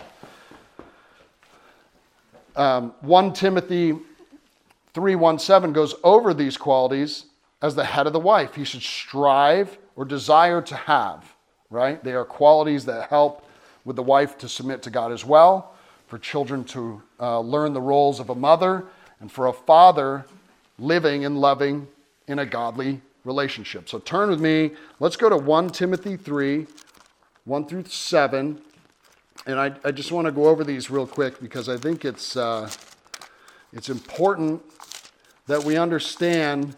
Um, 2.56 2.94
1 3.00 3.32
Timothy 3.32 3.98
317 4.92 5.72
goes 5.72 5.94
over 6.04 6.32
these 6.32 6.56
qualities 6.56 7.24
as 7.60 7.74
the 7.74 7.84
head 7.84 8.06
of 8.06 8.12
the 8.12 8.20
wife. 8.20 8.54
He 8.54 8.64
should 8.64 8.82
strive 8.82 9.76
or 9.96 10.04
desire 10.04 10.62
to 10.62 10.76
have, 10.76 11.33
right? 11.70 12.02
They 12.02 12.12
are 12.12 12.24
qualities 12.24 12.84
that 12.86 13.08
help 13.08 13.46
with 13.84 13.96
the 13.96 14.02
wife 14.02 14.38
to 14.38 14.48
submit 14.48 14.82
to 14.82 14.90
God 14.90 15.12
as 15.12 15.24
well, 15.24 15.74
for 16.06 16.18
children 16.18 16.64
to 16.64 17.02
uh, 17.20 17.40
learn 17.40 17.72
the 17.72 17.80
roles 17.80 18.20
of 18.20 18.30
a 18.30 18.34
mother, 18.34 18.84
and 19.20 19.30
for 19.30 19.46
a 19.46 19.52
father 19.52 20.24
living 20.78 21.24
and 21.24 21.40
loving 21.40 21.86
in 22.26 22.38
a 22.38 22.46
godly 22.46 23.00
relationship. 23.24 23.88
So 23.88 23.98
turn 23.98 24.30
with 24.30 24.40
me. 24.40 24.72
Let's 25.00 25.16
go 25.16 25.28
to 25.28 25.36
1 25.36 25.70
Timothy 25.70 26.16
3 26.16 26.66
1 27.44 27.66
through 27.66 27.84
7. 27.84 28.58
And 29.46 29.60
I, 29.60 29.74
I 29.84 29.90
just 29.90 30.12
want 30.12 30.26
to 30.26 30.32
go 30.32 30.46
over 30.46 30.64
these 30.64 30.90
real 30.90 31.06
quick 31.06 31.40
because 31.40 31.68
I 31.68 31.76
think 31.76 32.04
it's, 32.04 32.36
uh, 32.36 32.70
it's 33.72 33.90
important 33.90 34.62
that 35.46 35.62
we 35.62 35.76
understand 35.76 36.74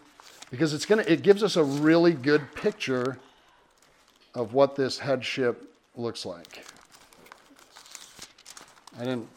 because 0.51 0.73
it's 0.73 0.85
to 0.85 1.09
it 1.09 1.21
gives 1.21 1.43
us 1.43 1.55
a 1.55 1.63
really 1.63 2.11
good 2.11 2.53
picture 2.53 3.17
of 4.37 4.53
what 4.53 4.75
this 4.75 4.99
headship 4.99 5.73
looks 5.95 6.25
like. 6.25 6.65
I 8.99 9.03
didn't 9.03 9.27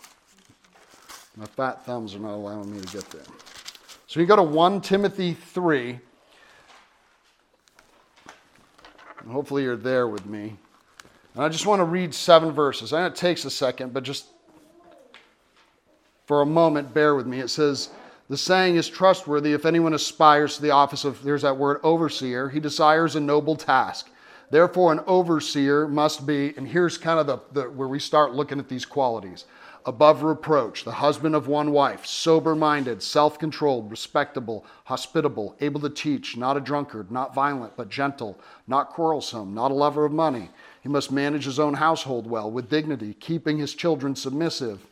my 1.37 1.47
fat 1.47 1.87
thumbs 1.87 2.15
are 2.15 2.19
not 2.19 2.35
allowing 2.35 2.71
me 2.71 2.81
to 2.83 2.87
get 2.93 3.09
there. 3.11 3.23
So 4.07 4.21
you 4.21 4.27
go 4.27 4.37
to 4.37 4.43
1 4.43 4.83
Timothy 4.83 5.33
3. 5.33 5.99
And 9.21 9.31
hopefully 9.31 9.63
you're 9.63 9.77
there 9.77 10.07
with 10.09 10.27
me. 10.27 10.57
And 11.35 11.45
I 11.45 11.49
just 11.49 11.65
want 11.65 11.81
to 11.81 11.85
read 11.85 12.15
seven 12.15 12.51
verses. 12.51 12.93
I 12.93 13.01
know 13.01 13.07
it 13.07 13.17
takes 13.17 13.45
a 13.47 13.51
second, 13.51 13.95
but 13.95 14.03
just 14.03 14.27
for 16.27 16.43
a 16.43 16.47
moment, 16.47 16.93
bear 16.93 17.15
with 17.15 17.27
me. 17.27 17.41
It 17.41 17.49
says, 17.49 17.89
the 18.29 18.37
saying 18.37 18.77
is 18.77 18.89
trustworthy 18.89 19.55
if 19.55 19.65
anyone 19.65 19.95
aspires 19.95 20.57
to 20.57 20.63
the 20.63 20.73
office 20.73 21.05
of, 21.05 21.23
there's 21.23 21.43
that 21.43 21.57
word, 21.57 21.81
overseer, 21.83 22.51
he 22.51 22.61
desires 22.61 23.17
a 23.17 23.21
noble 23.21 23.57
task. 23.57 24.11
Therefore, 24.51 24.93
an 24.93 25.01
overseer 25.07 25.87
must 25.87 26.27
be, 26.27 26.53
and 26.57 26.67
here's 26.67 26.99
kind 26.99 27.21
of 27.21 27.27
the, 27.27 27.39
the 27.53 27.71
where 27.71 27.89
we 27.89 28.01
start 28.01 28.35
looking 28.35 28.59
at 28.59 28.69
these 28.69 28.85
qualities 28.85 29.45
above 29.87 30.23
reproach, 30.23 30.85
the 30.85 30.93
husband 30.93 31.35
of 31.35 31.49
one 31.49 31.73
wife, 31.73 32.05
sober 32.05 32.55
minded, 32.55 33.03
self 33.03 33.39
controlled, 33.39 33.91
respectable, 33.91 34.65
hospitable, 34.85 35.57
able 35.61 35.81
to 35.81 35.91
teach, 35.91 36.37
not 36.37 36.57
a 36.57 36.61
drunkard, 36.61 37.11
not 37.11 37.35
violent, 37.35 37.77
but 37.77 37.89
gentle, 37.89 38.39
not 38.67 38.91
quarrelsome, 38.91 39.55
not 39.55 39.71
a 39.71 39.75
lover 39.75 40.05
of 40.05 40.13
money. 40.13 40.51
He 40.83 40.89
must 40.89 41.13
manage 41.13 41.45
his 41.45 41.59
own 41.59 41.75
household 41.75 42.27
well, 42.27 42.51
with 42.51 42.71
dignity, 42.71 43.15
keeping 43.15 43.59
his 43.59 43.75
children 43.75 44.17
submissive. 44.17 44.87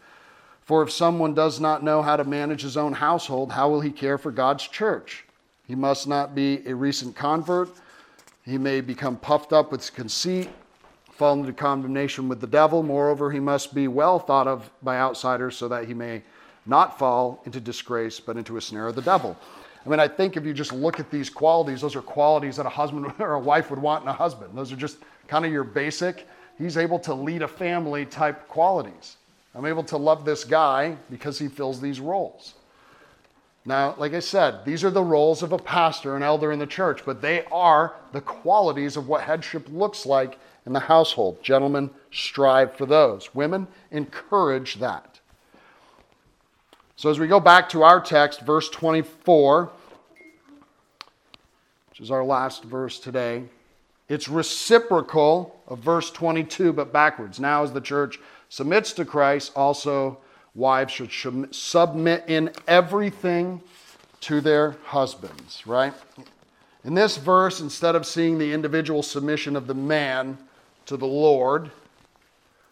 For 0.62 0.82
if 0.82 0.90
someone 0.90 1.34
does 1.34 1.60
not 1.60 1.82
know 1.82 2.02
how 2.02 2.16
to 2.16 2.24
manage 2.24 2.62
his 2.62 2.76
own 2.76 2.92
household, 2.92 3.52
how 3.52 3.70
will 3.70 3.80
he 3.80 3.90
care 3.90 4.18
for 4.18 4.30
God's 4.30 4.66
church? 4.68 5.24
He 5.66 5.74
must 5.74 6.06
not 6.06 6.34
be 6.34 6.66
a 6.66 6.74
recent 6.74 7.16
convert. 7.16 7.70
He 8.48 8.56
may 8.56 8.80
become 8.80 9.16
puffed 9.16 9.52
up 9.52 9.70
with 9.70 9.92
conceit, 9.92 10.48
fall 11.10 11.34
into 11.34 11.52
condemnation 11.52 12.28
with 12.28 12.40
the 12.40 12.46
devil. 12.46 12.82
Moreover, 12.82 13.30
he 13.30 13.40
must 13.40 13.74
be 13.74 13.88
well 13.88 14.18
thought 14.18 14.46
of 14.46 14.70
by 14.82 14.98
outsiders 14.98 15.54
so 15.54 15.68
that 15.68 15.86
he 15.86 15.92
may 15.92 16.22
not 16.64 16.98
fall 16.98 17.42
into 17.44 17.60
disgrace, 17.60 18.20
but 18.20 18.38
into 18.38 18.56
a 18.56 18.60
snare 18.60 18.86
of 18.86 18.94
the 18.94 19.02
devil. 19.02 19.36
I 19.84 19.88
mean, 19.90 20.00
I 20.00 20.08
think 20.08 20.36
if 20.36 20.46
you 20.46 20.54
just 20.54 20.72
look 20.72 20.98
at 20.98 21.10
these 21.10 21.28
qualities, 21.28 21.82
those 21.82 21.94
are 21.94 22.00
qualities 22.00 22.56
that 22.56 22.64
a 22.64 22.70
husband 22.70 23.12
or 23.18 23.34
a 23.34 23.38
wife 23.38 23.68
would 23.68 23.78
want 23.78 24.02
in 24.02 24.08
a 24.08 24.14
husband. 24.14 24.56
Those 24.56 24.72
are 24.72 24.76
just 24.76 24.98
kind 25.26 25.44
of 25.44 25.52
your 25.52 25.64
basic, 25.64 26.26
he's 26.56 26.78
able 26.78 26.98
to 27.00 27.12
lead 27.12 27.42
a 27.42 27.48
family 27.48 28.06
type 28.06 28.48
qualities. 28.48 29.18
I'm 29.54 29.66
able 29.66 29.84
to 29.84 29.98
love 29.98 30.24
this 30.24 30.44
guy 30.44 30.96
because 31.10 31.38
he 31.38 31.48
fills 31.48 31.82
these 31.82 32.00
roles. 32.00 32.54
Now, 33.68 33.94
like 33.98 34.14
I 34.14 34.20
said, 34.20 34.64
these 34.64 34.82
are 34.82 34.90
the 34.90 35.02
roles 35.02 35.42
of 35.42 35.52
a 35.52 35.58
pastor, 35.58 36.16
an 36.16 36.22
elder 36.22 36.50
in 36.52 36.58
the 36.58 36.66
church, 36.66 37.02
but 37.04 37.20
they 37.20 37.44
are 37.52 37.94
the 38.12 38.22
qualities 38.22 38.96
of 38.96 39.08
what 39.08 39.20
headship 39.20 39.68
looks 39.70 40.06
like 40.06 40.38
in 40.64 40.72
the 40.72 40.80
household. 40.80 41.42
Gentlemen, 41.42 41.90
strive 42.10 42.74
for 42.74 42.86
those. 42.86 43.34
Women, 43.34 43.68
encourage 43.90 44.76
that. 44.76 45.20
So, 46.96 47.10
as 47.10 47.18
we 47.18 47.26
go 47.26 47.40
back 47.40 47.68
to 47.68 47.82
our 47.82 48.00
text, 48.00 48.40
verse 48.40 48.70
24, 48.70 49.70
which 51.90 52.00
is 52.00 52.10
our 52.10 52.24
last 52.24 52.64
verse 52.64 52.98
today, 52.98 53.44
it's 54.08 54.30
reciprocal 54.30 55.60
of 55.66 55.80
verse 55.80 56.10
22, 56.10 56.72
but 56.72 56.90
backwards. 56.90 57.38
Now, 57.38 57.64
as 57.64 57.74
the 57.74 57.82
church 57.82 58.18
submits 58.48 58.94
to 58.94 59.04
Christ, 59.04 59.52
also 59.54 60.20
wives 60.58 60.92
should 60.92 61.54
submit 61.54 62.24
in 62.26 62.50
everything 62.66 63.62
to 64.20 64.40
their 64.40 64.72
husbands, 64.84 65.64
right? 65.66 65.94
In 66.84 66.94
this 66.94 67.16
verse, 67.16 67.60
instead 67.60 67.94
of 67.94 68.04
seeing 68.04 68.38
the 68.38 68.52
individual 68.52 69.02
submission 69.02 69.54
of 69.54 69.68
the 69.68 69.74
man 69.74 70.36
to 70.86 70.96
the 70.96 71.06
Lord, 71.06 71.70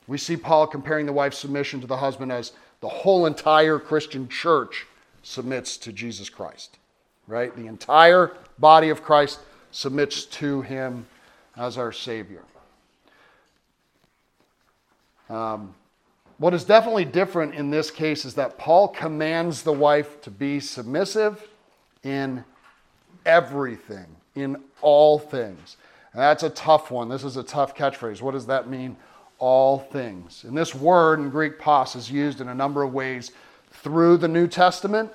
we 0.09 0.18
see 0.18 0.37
Paul 0.37 0.66
comparing 0.66 1.07
the 1.07 1.12
wife's 1.12 1.38
submission 1.38 1.81
to 1.81 1.87
the 1.87 1.96
husband 1.96 2.33
as 2.33 2.53
the 2.81 2.88
whole 2.88 3.27
entire 3.27 3.79
Christian 3.79 4.29
church 4.29 4.87
submits 5.22 5.77
to 5.79 5.92
Jesus 5.92 6.29
Christ, 6.29 6.79
right? 7.29 7.55
The 7.55 7.66
entire 7.66 8.33
body 8.59 8.88
of 8.88 9.03
Christ 9.03 9.38
submits 9.70 10.25
to 10.25 10.62
him 10.62 11.07
as 11.57 11.79
our 11.79 11.92
Savior. 11.92 12.42
Um, 15.29 15.75
what 16.38 16.53
is 16.53 16.64
definitely 16.64 17.05
different 17.05 17.55
in 17.55 17.70
this 17.70 17.90
case 17.90 18.25
is 18.25 18.35
that 18.35 18.59
Paul 18.59 18.88
commands 18.88 19.62
the 19.62 19.72
wife 19.72 20.20
to 20.22 20.31
be 20.31 20.61
submissive 20.61 21.49
in 22.03 22.44
everything, 23.25 24.07
in 24.35 24.62
all 24.83 25.18
things. 25.18 25.77
And 26.12 26.20
that's 26.22 26.42
a 26.42 26.51
tough 26.51 26.90
one. 26.90 27.09
This 27.09 27.25
is 27.25 27.37
a 27.37 27.42
tough 27.42 27.75
catchphrase. 27.75 28.20
What 28.20 28.33
does 28.33 28.46
that 28.46 28.68
mean? 28.68 28.96
All 29.38 29.79
things. 29.79 30.44
And 30.44 30.57
this 30.57 30.75
word 30.75 31.20
in 31.20 31.31
Greek 31.31 31.59
pos 31.59 31.96
is 31.96 32.11
used 32.11 32.40
in 32.40 32.49
a 32.49 32.55
number 32.55 32.83
of 32.83 32.92
ways 32.92 33.33
through 33.70 34.18
the 34.18 34.29
New 34.29 34.46
Testament. 34.46 35.12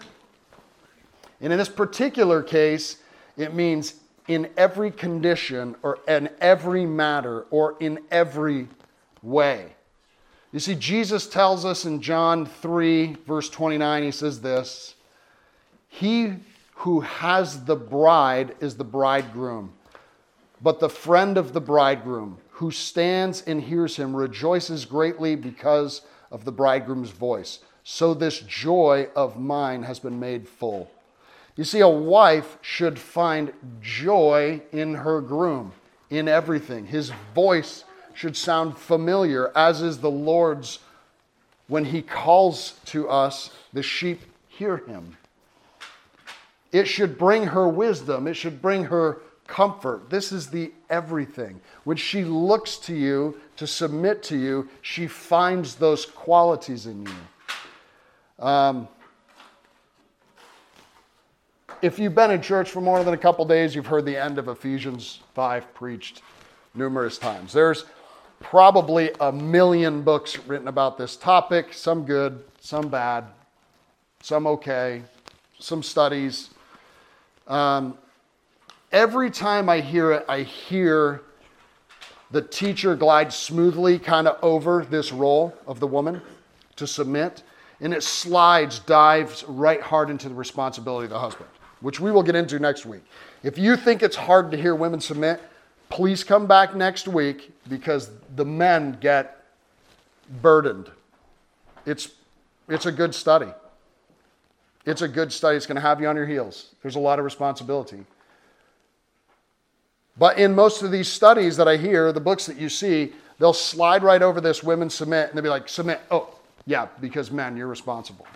And 1.40 1.52
in 1.52 1.58
this 1.58 1.70
particular 1.70 2.44
case, 2.44 2.98
it 3.38 3.54
means 3.54 3.96
in 4.28 4.50
every 4.58 4.92
condition 4.92 5.76
or 5.82 6.00
in 6.08 6.30
every 6.40 6.86
matter 6.86 7.42
or 7.50 7.76
in 7.80 8.00
every 8.12 8.68
way. 9.24 9.74
You 10.52 10.60
see, 10.60 10.76
Jesus 10.76 11.28
tells 11.28 11.64
us 11.64 11.86
in 11.86 12.02
John 12.02 12.46
3, 12.46 13.18
verse 13.26 13.50
29, 13.50 14.04
he 14.04 14.12
says 14.12 14.42
this 14.42 14.96
He 15.88 16.34
who 16.76 17.02
has 17.02 17.64
the 17.66 17.76
bride 17.76 18.56
is 18.60 18.76
the 18.76 18.84
bridegroom, 18.84 19.72
but 20.62 20.80
the 20.80 20.90
friend 20.90 21.38
of 21.38 21.54
the 21.54 21.62
bridegroom 21.62 22.38
who 22.50 22.70
stands 22.70 23.42
and 23.44 23.62
hears 23.62 23.96
him 23.96 24.16
rejoices 24.16 24.86
greatly 24.86 25.36
because 25.36 26.02
of 26.32 26.46
the 26.46 26.52
bridegroom's 26.52 27.10
voice. 27.10 27.60
So 27.84 28.14
this 28.14 28.40
joy 28.42 29.08
of 29.16 29.40
mine 29.40 29.84
has 29.84 30.00
been 30.00 30.20
made 30.20 30.48
full. 30.48 30.92
You 31.56 31.64
see, 31.64 31.80
a 31.80 31.90
wife 31.90 32.58
should 32.62 33.00
find 33.00 33.52
joy 33.82 34.62
in 34.72 34.94
her 34.94 35.22
groom, 35.22 35.72
in 36.10 36.28
everything. 36.28 36.86
His 36.86 37.12
voice 37.34 37.84
should 38.14 38.36
sound 38.36 38.78
familiar, 38.78 39.52
as 39.56 39.82
is 39.82 40.00
the 40.00 40.12
Lord's 40.12 40.80
when 41.68 41.86
he 41.86 42.02
calls 42.02 42.74
to 42.84 43.10
us, 43.10 43.50
the 43.72 43.82
sheep 43.82 44.22
hear 44.50 44.78
him. 44.78 45.16
It 46.74 46.86
should 46.86 47.18
bring 47.18 47.48
her 47.48 47.68
wisdom, 47.68 48.28
it 48.28 48.34
should 48.34 48.62
bring 48.62 48.86
her 48.86 49.20
comfort. 49.48 50.10
This 50.10 50.32
is 50.32 50.50
the 50.50 50.72
everything. 50.90 51.62
When 51.86 51.96
she 51.98 52.24
looks 52.24 52.78
to 52.80 52.94
you 52.94 53.40
to 53.56 53.68
submit 53.68 54.22
to 54.24 54.38
you, 54.38 54.70
she 54.82 55.08
finds 55.08 55.76
those 55.76 56.06
qualities 56.06 56.88
in 56.88 57.06
you. 57.06 58.46
Um, 58.46 58.88
if 61.82 62.00
you've 62.00 62.16
been 62.16 62.32
in 62.32 62.42
church 62.42 62.70
for 62.70 62.82
more 62.82 63.04
than 63.04 63.14
a 63.14 63.18
couple 63.18 63.46
days, 63.46 63.76
you've 63.76 63.88
heard 63.88 64.06
the 64.06 64.18
end 64.18 64.38
of 64.38 64.48
Ephesians 64.48 65.22
5 65.36 65.74
preached 65.74 66.22
numerous 66.74 67.18
times. 67.18 67.54
There's 67.54 67.86
probably 68.42 69.12
a 69.20 69.32
million 69.32 70.02
books 70.02 70.38
written 70.40 70.68
about 70.68 70.98
this 70.98 71.16
topic, 71.16 71.74
some 71.74 72.06
good, 72.06 72.44
some 72.60 72.90
bad, 72.90 73.26
some 74.22 74.46
okay, 74.48 75.04
some 75.60 75.82
studies. 75.82 76.50
Um, 77.48 77.98
every 78.92 79.30
time 79.30 79.70
I 79.70 79.80
hear 79.80 80.12
it, 80.12 80.26
I 80.28 80.42
hear 80.42 81.22
the 82.32 82.42
teacher 82.42 82.96
glide 82.96 83.32
smoothly 83.32 84.00
kind 84.00 84.28
of 84.28 84.38
over 84.42 84.86
this 84.90 85.12
role 85.12 85.56
of 85.68 85.80
the 85.80 85.88
woman 85.88 86.22
to 86.78 86.88
submit, 86.88 87.44
and 87.80 87.94
it 87.94 88.04
slides, 88.04 88.80
dives 88.80 89.44
right 89.48 89.82
hard 89.82 90.10
into 90.10 90.30
the 90.30 90.36
responsibility 90.36 91.06
of 91.06 91.12
the 91.12 91.20
husband, 91.20 91.50
which 91.82 92.00
we 92.00 92.12
will 92.12 92.24
get 92.24 92.36
into 92.36 92.58
next 92.60 92.86
week. 92.86 93.04
If 93.44 93.58
you 93.58 93.76
think 93.76 94.02
it's 94.02 94.16
hard 94.16 94.52
to 94.52 94.58
hear 94.58 94.76
women 94.76 95.02
submit, 95.02 95.42
please 95.90 96.24
come 96.24 96.48
back 96.48 96.74
next 96.74 97.08
week 97.08 97.51
because 97.68 98.12
the 98.36 98.46
men 98.46 98.98
get 99.00 99.44
burdened. 100.42 100.90
It's, 101.86 102.10
it's 102.68 102.86
a 102.86 102.92
good 102.92 103.14
study. 103.14 103.52
It's 104.86 105.02
a 105.02 105.08
good 105.08 105.32
study. 105.32 105.58
It's 105.58 105.66
going 105.66 105.76
to 105.76 105.82
have 105.82 106.02
you 106.02 106.08
on 106.08 106.16
your 106.16 106.26
heels. 106.26 106.74
There's 106.82 106.96
a 106.96 107.00
lot 107.00 107.20
of 107.20 107.26
responsibility. 107.26 108.04
But 110.18 110.38
in 110.38 110.54
most 110.54 110.82
of 110.82 110.92
these 110.92 111.08
studies 111.08 111.58
that 111.58 111.68
I 111.68 111.78
hear, 111.78 112.12
the 112.12 112.20
books 112.20 112.46
that 112.46 112.58
you 112.58 112.70
see, 112.70 113.14
they'll 113.40 113.54
slide 113.54 114.04
right 114.04 114.22
over 114.22 114.42
this 114.42 114.64
women 114.64 114.90
submit 114.90 115.30
and 115.30 115.38
they'll 115.38 115.44
be 115.44 115.50
like, 115.50 115.70
submit. 115.70 116.02
Oh, 116.10 116.34
yeah, 116.66 116.88
because 117.00 117.32
men, 117.32 117.58
you're 117.58 117.68
responsible. 117.68 118.28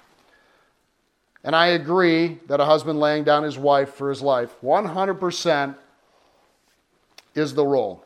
And 1.43 1.55
I 1.55 1.67
agree 1.67 2.39
that 2.47 2.59
a 2.59 2.65
husband 2.65 2.99
laying 2.99 3.23
down 3.23 3.43
his 3.43 3.57
wife 3.57 3.93
for 3.93 4.09
his 4.09 4.21
life, 4.21 4.55
100% 4.63 5.75
is 7.35 7.53
the 7.53 7.65
role. 7.65 8.04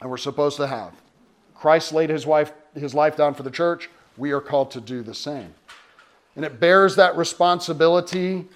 And 0.00 0.10
we're 0.10 0.16
supposed 0.16 0.56
to 0.58 0.66
have. 0.66 0.92
Christ 1.54 1.92
laid 1.92 2.10
his, 2.10 2.26
wife, 2.26 2.52
his 2.74 2.94
life 2.94 3.16
down 3.16 3.34
for 3.34 3.42
the 3.42 3.50
church. 3.50 3.90
We 4.16 4.30
are 4.32 4.40
called 4.40 4.70
to 4.72 4.80
do 4.80 5.02
the 5.02 5.14
same. 5.14 5.54
And 6.36 6.44
it 6.44 6.60
bears 6.60 6.96
that 6.96 7.16
responsibility 7.16 8.46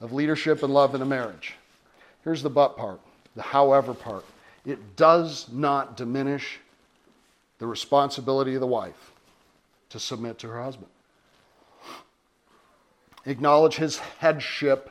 of 0.00 0.12
leadership 0.12 0.62
and 0.62 0.72
love 0.72 0.94
in 0.94 1.02
a 1.02 1.06
marriage. 1.06 1.54
Here's 2.24 2.42
the 2.42 2.50
but 2.50 2.76
part 2.76 3.00
the 3.34 3.42
however 3.42 3.94
part. 3.94 4.24
It 4.66 4.94
does 4.96 5.46
not 5.50 5.96
diminish 5.96 6.60
the 7.58 7.66
responsibility 7.66 8.54
of 8.54 8.60
the 8.60 8.66
wife 8.66 9.12
to 9.88 9.98
submit 9.98 10.38
to 10.40 10.48
her 10.48 10.62
husband. 10.62 10.90
Acknowledge 13.24 13.76
his 13.76 13.98
headship 13.98 14.90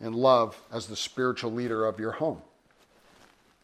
and 0.00 0.14
love 0.14 0.60
as 0.72 0.86
the 0.86 0.96
spiritual 0.96 1.52
leader 1.52 1.86
of 1.86 1.98
your 1.98 2.12
home. 2.12 2.40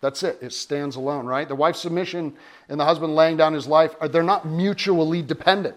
That's 0.01 0.23
it. 0.23 0.39
It 0.41 0.53
stands 0.53 0.97
alone, 0.97 1.27
right? 1.27 1.47
The 1.47 1.55
wife's 1.55 1.81
submission 1.81 2.33
and 2.69 2.81
the 2.81 2.85
husband 2.85 3.15
laying 3.15 3.37
down 3.37 3.53
his 3.53 3.67
life, 3.67 3.95
are, 4.01 4.09
they're 4.09 4.23
not 4.23 4.47
mutually 4.47 5.23
dependent. 5.23 5.77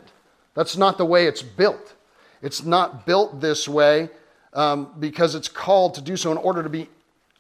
That's 0.54 0.78
not 0.78 0.98
the 0.98 1.06
way 1.06 1.26
it's 1.26 1.42
built. 1.42 1.94
It's 2.42 2.64
not 2.64 3.06
built 3.06 3.42
this 3.42 3.68
way 3.68 4.10
um, 4.54 4.94
because 5.00 5.36
it's 5.36 5.50
called 5.50 5.96
to 5.96 6.02
do 6.02 6.16
so 6.16 6.32
in 6.32 6.38
order 6.38 6.64
to 6.64 6.70
be 6.70 6.90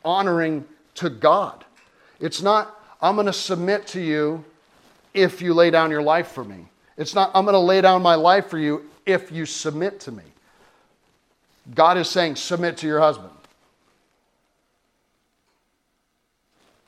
honoring 0.03 0.65
to 0.95 1.09
God. 1.09 1.63
It's 2.19 2.41
not, 2.41 2.79
I'm 3.01 3.15
going 3.15 3.27
to 3.27 3.33
submit 3.33 3.87
to 3.87 4.01
you 4.01 4.43
if 5.13 5.41
you 5.41 5.53
lay 5.53 5.69
down 5.69 5.91
your 5.91 6.01
life 6.01 6.29
for 6.29 6.43
me. 6.43 6.65
It's 6.97 7.15
not, 7.15 7.31
I'm 7.33 7.45
going 7.45 7.53
to 7.53 7.59
lay 7.59 7.81
down 7.81 8.01
my 8.01 8.15
life 8.15 8.49
for 8.49 8.57
you 8.57 8.89
if 9.05 9.31
you 9.31 9.45
submit 9.45 9.99
to 10.01 10.11
me. 10.11 10.23
God 11.73 11.97
is 11.97 12.09
saying, 12.09 12.35
submit 12.35 12.77
to 12.77 12.87
your 12.87 12.99
husband. 12.99 13.31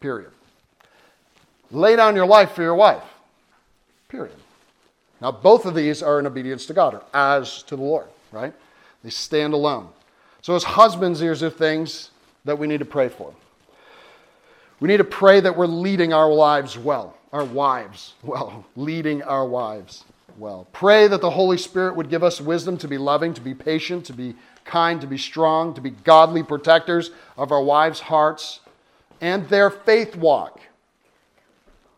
Period. 0.06 0.30
Lay 1.72 1.96
down 1.96 2.16
your 2.16 2.28
life 2.28 2.52
for 2.52 2.62
your 2.62 2.76
wife. 2.76 3.02
Period. 4.08 4.36
Now, 5.20 5.32
both 5.32 5.66
of 5.66 5.74
these 5.74 6.04
are 6.04 6.20
in 6.20 6.28
obedience 6.28 6.68
to 6.68 6.74
God, 6.74 6.94
or 6.94 7.04
as 7.12 7.64
to 7.64 7.76
the 7.76 7.82
Lord, 7.82 8.06
right? 8.32 8.54
They 9.04 9.10
stand 9.10 9.56
alone. 9.56 9.90
So, 10.44 10.54
as 10.54 10.64
husbands, 10.64 11.22
these 11.22 11.42
are 11.42 11.50
things 11.50 12.12
that 12.44 12.60
we 12.60 12.68
need 12.68 12.78
to 12.78 12.86
pray 12.86 13.10
for. 13.10 13.34
We 14.80 14.90
need 14.90 14.98
to 14.98 15.04
pray 15.04 15.40
that 15.40 15.58
we're 15.58 15.66
leading 15.66 16.14
our 16.14 16.32
lives 16.32 16.78
well, 16.78 17.18
our 17.34 17.44
wives 17.44 18.14
well, 18.22 18.64
leading 18.76 19.24
our 19.24 19.48
wives 19.48 20.04
well. 20.38 20.68
Pray 20.72 21.08
that 21.08 21.22
the 21.22 21.32
Holy 21.32 21.58
Spirit 21.58 21.96
would 21.96 22.12
give 22.12 22.24
us 22.24 22.40
wisdom 22.40 22.78
to 22.78 22.88
be 22.88 23.00
loving, 23.00 23.34
to 23.34 23.42
be 23.42 23.56
patient, 23.56 24.06
to 24.06 24.14
be 24.14 24.36
kind, 24.66 25.02
to 25.02 25.08
be 25.08 25.18
strong, 25.18 25.74
to 25.74 25.82
be 25.82 25.90
godly 25.90 26.44
protectors 26.44 27.10
of 27.40 27.52
our 27.52 27.64
wives' 27.64 28.02
hearts 28.02 28.60
and 29.22 29.48
their 29.50 29.70
faith 29.70 30.16
walk. 30.16 30.62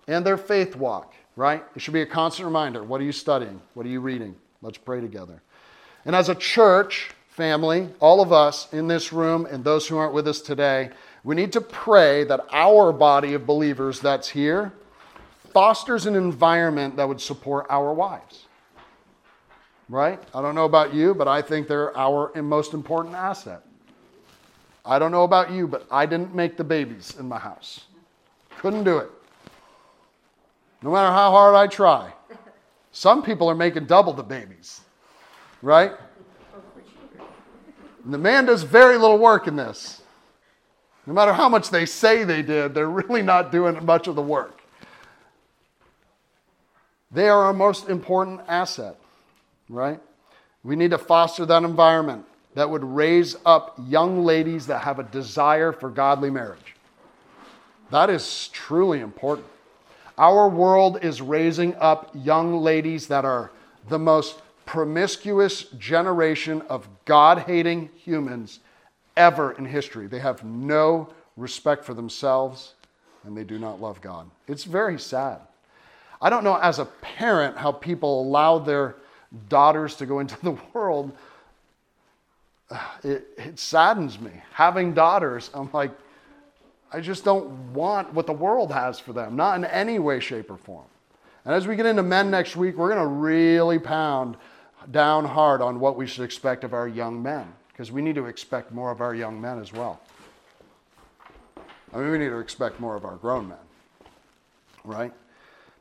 And 0.07 0.25
their 0.25 0.37
faith 0.37 0.75
walk, 0.75 1.13
right? 1.35 1.63
It 1.75 1.81
should 1.81 1.93
be 1.93 2.01
a 2.01 2.05
constant 2.05 2.45
reminder. 2.45 2.83
What 2.83 3.01
are 3.01 3.03
you 3.03 3.11
studying? 3.11 3.61
What 3.73 3.85
are 3.85 3.89
you 3.89 3.99
reading? 3.99 4.35
Let's 4.61 4.77
pray 4.77 5.01
together. 5.01 5.41
And 6.05 6.15
as 6.15 6.29
a 6.29 6.35
church, 6.35 7.11
family, 7.37 7.87
all 7.99 8.19
of 8.19 8.33
us 8.33 8.73
in 8.73 8.87
this 8.87 9.13
room 9.13 9.45
and 9.45 9.63
those 9.63 9.87
who 9.87 9.95
aren't 9.95 10.11
with 10.11 10.27
us 10.27 10.41
today, 10.41 10.89
we 11.23 11.35
need 11.35 11.53
to 11.53 11.61
pray 11.61 12.23
that 12.23 12.43
our 12.51 12.91
body 12.91 13.35
of 13.35 13.45
believers 13.45 13.99
that's 13.99 14.27
here 14.27 14.73
fosters 15.53 16.07
an 16.07 16.15
environment 16.15 16.95
that 16.95 17.07
would 17.07 17.21
support 17.21 17.67
our 17.69 17.93
wives. 17.93 18.45
Right? 19.87 20.19
I 20.33 20.41
don't 20.41 20.55
know 20.55 20.65
about 20.65 20.95
you, 20.95 21.13
but 21.13 21.27
I 21.27 21.43
think 21.43 21.67
they're 21.67 21.95
our 21.95 22.31
most 22.41 22.73
important 22.73 23.13
asset. 23.13 23.66
I 24.87 24.99
don't 24.99 25.11
know 25.11 25.23
about 25.23 25.51
you, 25.51 25.67
but 25.67 25.85
I 25.91 26.05
didn't 26.05 26.33
make 26.33 26.55
the 26.55 26.63
babies 26.63 27.15
in 27.19 27.27
my 27.27 27.37
house. 27.37 27.81
Couldn't 28.59 28.85
do 28.85 28.99
it. 28.99 29.11
No 30.81 30.91
matter 30.91 31.11
how 31.11 31.29
hard 31.31 31.55
I 31.55 31.67
try. 31.67 32.13
Some 32.93 33.21
people 33.21 33.49
are 33.49 33.55
making 33.55 33.85
double 33.85 34.13
the 34.13 34.23
babies, 34.23 34.79
right? 35.61 35.91
And 38.05 38.13
the 38.13 38.17
man 38.17 38.45
does 38.45 38.63
very 38.63 38.97
little 38.97 39.17
work 39.17 39.45
in 39.47 39.57
this. 39.57 40.01
No 41.05 41.13
matter 41.13 41.33
how 41.33 41.49
much 41.49 41.69
they 41.69 41.85
say 41.85 42.23
they 42.23 42.41
did, 42.41 42.73
they're 42.73 42.89
really 42.89 43.21
not 43.21 43.51
doing 43.51 43.83
much 43.85 44.07
of 44.07 44.15
the 44.15 44.21
work. 44.21 44.61
They 47.11 47.27
are 47.27 47.43
our 47.43 47.53
most 47.53 47.89
important 47.89 48.41
asset, 48.47 48.95
right? 49.67 49.99
We 50.63 50.77
need 50.77 50.91
to 50.91 50.97
foster 50.97 51.45
that 51.45 51.63
environment 51.63 52.25
that 52.57 52.71
would 52.71 52.83
raise 52.83 53.35
up 53.45 53.75
young 53.87 54.25
ladies 54.25 54.65
that 54.65 54.79
have 54.79 54.97
a 54.97 55.03
desire 55.03 55.71
for 55.71 55.91
godly 55.91 56.31
marriage. 56.31 56.73
That 57.91 58.09
is 58.09 58.47
truly 58.51 58.99
important. 58.99 59.45
Our 60.17 60.49
world 60.49 61.03
is 61.03 61.21
raising 61.21 61.75
up 61.75 62.09
young 62.15 62.57
ladies 62.57 63.09
that 63.09 63.25
are 63.25 63.51
the 63.89 63.99
most 63.99 64.41
promiscuous 64.65 65.65
generation 65.77 66.63
of 66.63 66.89
God 67.05 67.43
hating 67.43 67.91
humans 67.95 68.59
ever 69.15 69.51
in 69.51 69.65
history. 69.65 70.07
They 70.07 70.17
have 70.17 70.43
no 70.43 71.09
respect 71.35 71.85
for 71.85 71.93
themselves 71.93 72.73
and 73.23 73.37
they 73.37 73.43
do 73.43 73.59
not 73.59 73.79
love 73.79 74.01
God. 74.01 74.31
It's 74.47 74.63
very 74.63 74.97
sad. 74.97 75.41
I 76.19 76.31
don't 76.31 76.43
know 76.43 76.57
as 76.57 76.79
a 76.79 76.85
parent 76.85 77.55
how 77.55 77.71
people 77.71 78.23
allow 78.23 78.57
their 78.57 78.95
daughters 79.47 79.95
to 79.97 80.07
go 80.07 80.21
into 80.21 80.41
the 80.41 80.57
world. 80.73 81.15
It, 83.03 83.27
it 83.37 83.59
saddens 83.59 84.19
me. 84.19 84.31
Having 84.51 84.93
daughters, 84.93 85.49
I'm 85.53 85.69
like, 85.71 85.91
I 86.91 86.99
just 86.99 87.23
don't 87.23 87.73
want 87.73 88.13
what 88.13 88.25
the 88.25 88.33
world 88.33 88.71
has 88.71 88.99
for 88.99 89.13
them, 89.13 89.35
not 89.35 89.55
in 89.55 89.65
any 89.65 89.99
way, 89.99 90.19
shape, 90.19 90.49
or 90.49 90.57
form. 90.57 90.85
And 91.45 91.53
as 91.53 91.67
we 91.67 91.75
get 91.75 91.85
into 91.85 92.03
men 92.03 92.31
next 92.31 92.55
week, 92.55 92.75
we're 92.75 92.89
going 92.89 93.01
to 93.01 93.07
really 93.07 93.79
pound 93.79 94.35
down 94.91 95.25
hard 95.25 95.61
on 95.61 95.79
what 95.79 95.95
we 95.95 96.07
should 96.07 96.23
expect 96.23 96.63
of 96.63 96.73
our 96.73 96.87
young 96.87 97.21
men, 97.21 97.47
because 97.69 97.91
we 97.91 98.01
need 98.01 98.15
to 98.15 98.25
expect 98.25 98.71
more 98.71 98.91
of 98.91 98.99
our 98.99 99.13
young 99.13 99.39
men 99.39 99.59
as 99.59 99.71
well. 99.71 99.99
I 101.93 101.97
mean, 101.97 102.11
we 102.11 102.17
need 102.17 102.29
to 102.29 102.39
expect 102.39 102.79
more 102.79 102.95
of 102.95 103.05
our 103.05 103.15
grown 103.15 103.49
men, 103.49 103.57
right? 104.83 105.13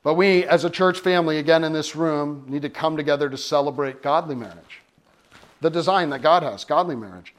But 0.02 0.14
we, 0.14 0.44
as 0.44 0.64
a 0.64 0.70
church 0.70 1.00
family, 1.00 1.38
again 1.38 1.64
in 1.64 1.72
this 1.72 1.96
room, 1.96 2.44
need 2.48 2.62
to 2.62 2.70
come 2.70 2.96
together 2.96 3.28
to 3.28 3.36
celebrate 3.36 4.02
godly 4.02 4.36
marriage. 4.36 4.82
The 5.60 5.70
design 5.70 6.10
that 6.10 6.22
God 6.22 6.42
has, 6.42 6.64
godly 6.64 6.96
marriage, 6.96 7.34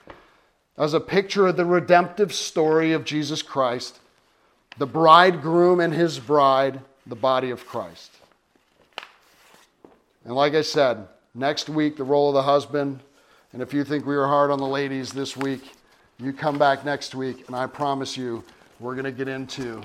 as 0.77 0.93
a 0.93 0.99
picture 0.99 1.47
of 1.47 1.57
the 1.57 1.65
redemptive 1.65 2.33
story 2.33 2.93
of 2.93 3.05
Jesus 3.05 3.41
Christ, 3.41 3.99
the 4.77 4.85
bridegroom 4.85 5.79
and 5.79 5.93
his 5.93 6.19
bride, 6.19 6.81
the 7.05 7.15
body 7.15 7.49
of 7.49 7.65
Christ. 7.65 8.11
And 10.25 10.35
like 10.35 10.53
I 10.53 10.61
said, 10.61 11.07
next 11.33 11.69
week, 11.69 11.97
the 11.97 12.03
role 12.03 12.29
of 12.29 12.33
the 12.33 12.43
husband. 12.43 12.99
And 13.53 13.61
if 13.61 13.73
you 13.73 13.83
think 13.83 14.05
we 14.05 14.15
were 14.15 14.27
hard 14.27 14.51
on 14.51 14.59
the 14.59 14.67
ladies 14.67 15.11
this 15.11 15.37
week, 15.37 15.73
you 16.19 16.33
come 16.33 16.57
back 16.57 16.83
next 16.83 17.15
week, 17.15 17.47
and 17.47 17.55
I 17.55 17.67
promise 17.67 18.17
you, 18.17 18.43
we're 18.79 18.93
going 18.93 19.05
to 19.05 19.11
get 19.11 19.27
into 19.27 19.81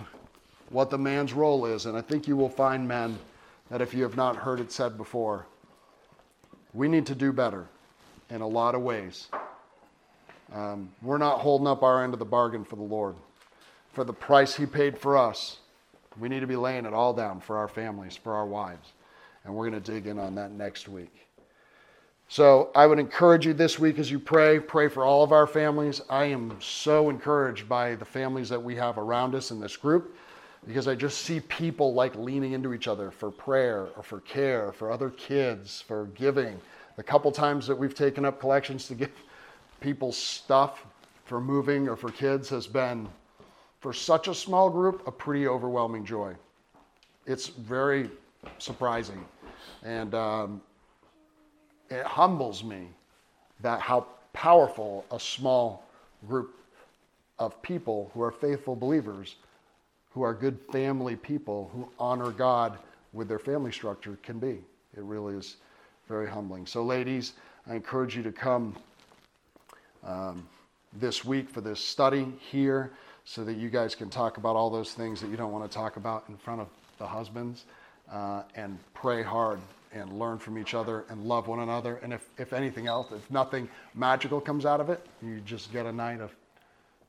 what 0.70 0.90
the 0.90 0.98
man's 0.98 1.32
role 1.32 1.64
is. 1.66 1.86
And 1.86 1.96
I 1.96 2.00
think 2.00 2.26
you 2.26 2.36
will 2.36 2.48
find 2.48 2.86
men 2.86 3.18
that 3.70 3.80
if 3.80 3.94
you 3.94 4.02
have 4.02 4.16
not 4.16 4.36
heard 4.36 4.60
it 4.60 4.72
said 4.72 4.96
before, 4.96 5.46
we 6.74 6.88
need 6.88 7.06
to 7.06 7.14
do 7.14 7.32
better 7.32 7.66
in 8.32 8.40
a 8.40 8.48
lot 8.48 8.74
of 8.74 8.80
ways. 8.80 9.28
Um, 10.54 10.90
we're 11.02 11.18
not 11.18 11.40
holding 11.40 11.66
up 11.66 11.82
our 11.82 12.02
end 12.02 12.14
of 12.14 12.18
the 12.18 12.24
bargain 12.24 12.64
for 12.64 12.76
the 12.76 12.82
Lord. 12.82 13.14
For 13.92 14.04
the 14.04 14.12
price 14.12 14.54
He 14.54 14.66
paid 14.66 14.98
for 14.98 15.16
us, 15.16 15.58
we 16.18 16.28
need 16.28 16.40
to 16.40 16.46
be 16.46 16.56
laying 16.56 16.86
it 16.86 16.94
all 16.94 17.12
down 17.12 17.40
for 17.40 17.58
our 17.58 17.68
families, 17.68 18.16
for 18.16 18.34
our 18.34 18.46
wives. 18.46 18.92
And 19.44 19.54
we're 19.54 19.68
going 19.68 19.82
to 19.82 19.92
dig 19.92 20.06
in 20.06 20.18
on 20.18 20.34
that 20.36 20.50
next 20.52 20.88
week. 20.88 21.12
So 22.28 22.70
I 22.74 22.86
would 22.86 22.98
encourage 22.98 23.44
you 23.44 23.52
this 23.52 23.78
week 23.78 23.98
as 23.98 24.10
you 24.10 24.18
pray, 24.18 24.58
pray 24.58 24.88
for 24.88 25.04
all 25.04 25.22
of 25.22 25.32
our 25.32 25.46
families. 25.46 26.00
I 26.08 26.24
am 26.24 26.56
so 26.60 27.10
encouraged 27.10 27.68
by 27.68 27.94
the 27.94 28.06
families 28.06 28.48
that 28.48 28.62
we 28.62 28.74
have 28.76 28.96
around 28.96 29.34
us 29.34 29.50
in 29.50 29.60
this 29.60 29.76
group 29.76 30.16
because 30.66 30.88
I 30.88 30.94
just 30.94 31.18
see 31.18 31.40
people 31.40 31.92
like 31.92 32.14
leaning 32.14 32.52
into 32.52 32.72
each 32.72 32.88
other 32.88 33.10
for 33.10 33.30
prayer 33.30 33.88
or 33.96 34.02
for 34.02 34.20
care, 34.20 34.72
for 34.72 34.90
other 34.90 35.10
kids, 35.10 35.82
for 35.82 36.06
giving. 36.14 36.58
The 36.96 37.02
couple 37.02 37.32
times 37.32 37.66
that 37.66 37.76
we've 37.76 37.94
taken 37.94 38.24
up 38.24 38.40
collections 38.40 38.86
to 38.88 38.94
give 38.94 39.10
people 39.80 40.12
stuff 40.12 40.84
for 41.24 41.40
moving 41.40 41.88
or 41.88 41.96
for 41.96 42.10
kids 42.10 42.48
has 42.50 42.66
been, 42.66 43.08
for 43.80 43.92
such 43.92 44.28
a 44.28 44.34
small 44.34 44.70
group, 44.70 45.06
a 45.06 45.12
pretty 45.12 45.48
overwhelming 45.48 46.04
joy. 46.04 46.34
It's 47.26 47.48
very 47.48 48.10
surprising. 48.58 49.24
And 49.82 50.14
um, 50.14 50.62
it 51.90 52.04
humbles 52.04 52.62
me 52.62 52.88
that 53.60 53.80
how 53.80 54.06
powerful 54.32 55.04
a 55.10 55.18
small 55.18 55.86
group 56.28 56.56
of 57.38 57.60
people 57.62 58.10
who 58.14 58.22
are 58.22 58.30
faithful 58.30 58.76
believers, 58.76 59.36
who 60.10 60.22
are 60.22 60.34
good 60.34 60.58
family 60.70 61.16
people, 61.16 61.70
who 61.74 61.88
honor 61.98 62.30
God 62.30 62.78
with 63.12 63.28
their 63.28 63.38
family 63.38 63.72
structure 63.72 64.18
can 64.22 64.38
be. 64.38 64.62
It 64.96 65.02
really 65.02 65.34
is 65.34 65.56
very 66.08 66.28
humbling. 66.28 66.66
So, 66.66 66.82
ladies, 66.82 67.34
I 67.66 67.74
encourage 67.74 68.16
you 68.16 68.22
to 68.22 68.32
come 68.32 68.76
um, 70.04 70.46
this 70.92 71.24
week 71.24 71.48
for 71.48 71.60
this 71.60 71.80
study 71.80 72.26
here 72.50 72.90
so 73.24 73.44
that 73.44 73.54
you 73.54 73.70
guys 73.70 73.94
can 73.94 74.10
talk 74.10 74.36
about 74.36 74.56
all 74.56 74.68
those 74.70 74.94
things 74.94 75.20
that 75.20 75.28
you 75.28 75.36
don't 75.36 75.52
want 75.52 75.70
to 75.70 75.74
talk 75.74 75.96
about 75.96 76.24
in 76.28 76.36
front 76.36 76.60
of 76.60 76.68
the 76.98 77.06
husbands 77.06 77.64
uh, 78.10 78.42
and 78.56 78.78
pray 78.94 79.22
hard 79.22 79.60
and 79.92 80.18
learn 80.18 80.38
from 80.38 80.58
each 80.58 80.74
other 80.74 81.04
and 81.08 81.24
love 81.24 81.48
one 81.48 81.60
another. 81.60 81.96
And 82.02 82.12
if, 82.12 82.26
if 82.38 82.52
anything 82.52 82.86
else, 82.86 83.12
if 83.12 83.30
nothing 83.30 83.68
magical 83.94 84.40
comes 84.40 84.64
out 84.64 84.80
of 84.80 84.90
it, 84.90 85.04
you 85.22 85.40
just 85.40 85.72
get 85.72 85.86
a 85.86 85.92
night 85.92 86.20
of 86.20 86.34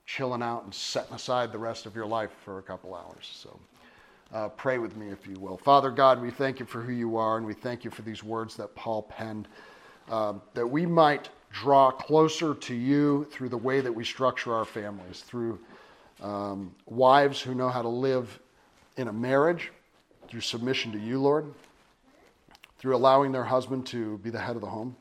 chilling 0.05 0.41
out 0.41 0.65
and 0.65 0.73
setting 0.73 1.13
aside 1.15 1.51
the 1.51 1.57
rest 1.57 1.85
of 1.85 1.95
your 1.95 2.05
life 2.05 2.31
for 2.43 2.59
a 2.59 2.61
couple 2.61 2.93
hours. 2.93 3.29
So 3.31 3.57
uh, 4.33 4.49
pray 4.49 4.77
with 4.77 4.97
me, 4.97 5.09
if 5.09 5.27
you 5.27 5.39
will. 5.39 5.57
Father 5.57 5.91
God, 5.91 6.21
we 6.21 6.31
thank 6.31 6.59
you 6.59 6.65
for 6.65 6.81
who 6.81 6.91
you 6.91 7.17
are, 7.17 7.37
and 7.37 7.45
we 7.45 7.53
thank 7.53 7.83
you 7.83 7.91
for 7.91 8.01
these 8.01 8.23
words 8.23 8.55
that 8.55 8.73
Paul 8.75 9.03
penned, 9.03 9.47
uh, 10.09 10.33
that 10.53 10.67
we 10.67 10.85
might 10.85 11.29
draw 11.51 11.91
closer 11.91 12.55
to 12.55 12.73
you 12.73 13.27
through 13.31 13.49
the 13.49 13.57
way 13.57 13.79
that 13.79 13.93
we 13.93 14.03
structure 14.03 14.53
our 14.53 14.65
families, 14.65 15.21
through 15.21 15.59
um, 16.21 16.73
wives 16.87 17.39
who 17.39 17.53
know 17.53 17.69
how 17.69 17.81
to 17.81 17.89
live 17.89 18.39
in 18.97 19.07
a 19.07 19.13
marriage, 19.13 19.71
through 20.27 20.41
submission 20.41 20.91
to 20.91 20.99
you, 20.99 21.19
Lord 21.19 21.45
through 22.83 22.97
allowing 22.97 23.31
their 23.31 23.45
husband 23.45 23.85
to 23.85 24.17
be 24.17 24.29
the 24.29 24.37
head 24.37 24.57
of 24.57 24.61
the 24.61 24.67
home, 24.67 24.93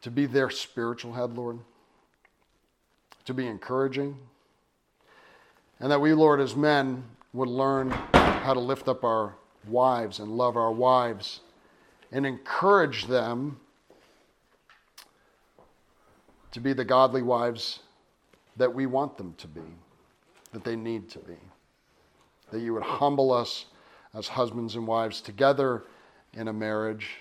to 0.00 0.12
be 0.12 0.26
their 0.26 0.48
spiritual 0.48 1.12
head, 1.12 1.36
Lord, 1.36 1.58
to 3.24 3.34
be 3.34 3.48
encouraging, 3.48 4.16
and 5.82 5.90
that 5.90 6.00
we, 6.00 6.14
Lord, 6.14 6.40
as 6.40 6.54
men, 6.54 7.02
would 7.32 7.48
learn 7.48 7.90
how 7.90 8.54
to 8.54 8.60
lift 8.60 8.88
up 8.88 9.02
our 9.02 9.34
wives 9.66 10.20
and 10.20 10.36
love 10.36 10.56
our 10.56 10.70
wives 10.70 11.40
and 12.12 12.24
encourage 12.24 13.06
them 13.06 13.58
to 16.52 16.60
be 16.60 16.72
the 16.72 16.84
godly 16.84 17.22
wives 17.22 17.80
that 18.56 18.72
we 18.72 18.86
want 18.86 19.18
them 19.18 19.34
to 19.38 19.48
be, 19.48 19.62
that 20.52 20.62
they 20.62 20.76
need 20.76 21.08
to 21.10 21.18
be. 21.18 21.36
That 22.52 22.60
you 22.60 22.74
would 22.74 22.82
humble 22.84 23.32
us 23.32 23.64
as 24.14 24.28
husbands 24.28 24.76
and 24.76 24.86
wives 24.86 25.20
together 25.20 25.82
in 26.34 26.46
a 26.46 26.52
marriage 26.52 27.16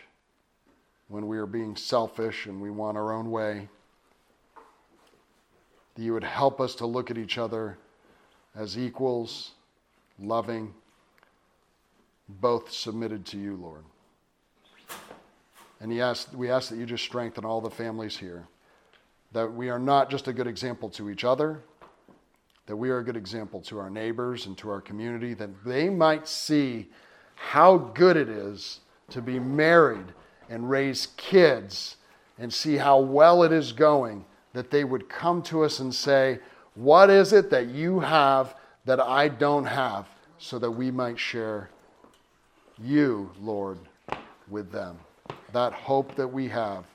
when 1.08 1.28
we 1.28 1.40
are 1.40 1.48
being 1.48 1.76
selfish 1.76 2.46
and 2.46 2.62
we 2.62 2.70
want 2.70 2.96
our 2.96 3.12
own 3.12 3.32
way. 3.32 3.70
That 5.96 6.04
you 6.04 6.14
would 6.14 6.24
help 6.24 6.62
us 6.62 6.76
to 6.76 6.86
look 6.86 7.10
at 7.10 7.18
each 7.18 7.40
other 7.40 7.80
as 8.56 8.78
equals, 8.78 9.52
loving, 10.20 10.74
both 12.28 12.72
submitted 12.72 13.26
to 13.28 13.38
you, 13.38 13.56
Lord. 13.56 13.84
And 15.80 15.92
he 15.92 16.00
asked, 16.00 16.34
we 16.34 16.50
ask 16.50 16.70
that 16.70 16.78
you 16.78 16.86
just 16.86 17.04
strengthen 17.04 17.44
all 17.44 17.60
the 17.60 17.70
families 17.70 18.18
here, 18.18 18.48
that 19.32 19.52
we 19.52 19.70
are 19.70 19.80
not 19.80 20.10
just 20.10 20.28
a 20.28 20.34
good 20.34 20.48
example 20.48 20.90
to 20.90 21.10
each 21.10 21.24
other, 21.24 21.62
that 22.68 22.76
we 22.76 22.90
are 22.90 23.00
a 23.00 23.04
good 23.04 23.18
example 23.18 23.60
to 23.62 23.80
our 23.80 23.90
neighbors 23.90 24.46
and 24.46 24.58
to 24.60 24.70
our 24.70 24.80
community, 24.80 25.34
that 25.34 25.50
they 25.66 25.90
might 25.90 26.28
see 26.28 26.90
how 27.36 27.78
good 27.78 28.16
it 28.16 28.30
is 28.30 28.82
to 29.10 29.22
be 29.22 29.40
married 29.40 30.06
and 30.50 30.70
raise 30.70 31.08
kids 31.18 31.98
and 32.38 32.54
see 32.54 32.78
how 32.78 33.00
well 33.00 33.44
it 33.44 33.52
is 33.52 33.72
going, 33.72 34.24
that 34.54 34.70
they 34.70 34.84
would 34.84 35.10
come 35.10 35.42
to 35.42 35.64
us 35.64 35.80
and 35.80 35.94
say, 35.94 36.40
What 36.76 37.10
is 37.10 37.34
it 37.34 37.50
that 37.50 37.68
you 37.68 38.00
have 38.00 38.56
that 38.86 39.00
I 39.00 39.28
don't 39.28 39.66
have? 39.66 40.08
So 40.38 40.58
that 40.58 40.72
we 40.72 40.90
might 40.90 41.20
share 41.20 41.70
you, 42.84 43.30
Lord, 43.40 43.78
with 44.50 44.72
them. 44.72 44.98
That 45.54 45.72
hope 45.72 46.16
that 46.16 46.28
we 46.28 46.48
have, 46.48 46.86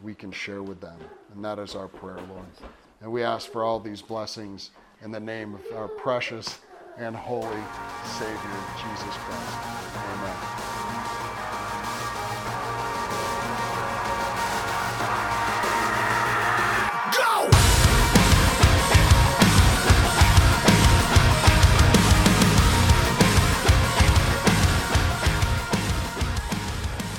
we 0.00 0.14
can 0.14 0.32
share 0.32 0.62
with 0.64 0.80
them. 0.80 0.98
And 1.34 1.44
that 1.44 1.60
is 1.60 1.76
our 1.76 1.86
prayer, 1.86 2.18
Lord. 2.28 2.46
And 3.00 3.12
we 3.12 3.22
ask 3.22 3.50
for 3.52 3.62
all 3.62 3.78
these 3.78 4.02
blessings 4.02 4.70
in 5.02 5.12
the 5.12 5.20
name 5.20 5.54
of 5.54 5.76
our 5.76 5.86
precious 5.86 6.58
and 6.96 7.14
holy 7.14 7.62
Savior, 8.04 8.60
Jesus 8.76 9.14
Christ. 9.14 9.58
Amen. 9.94 10.57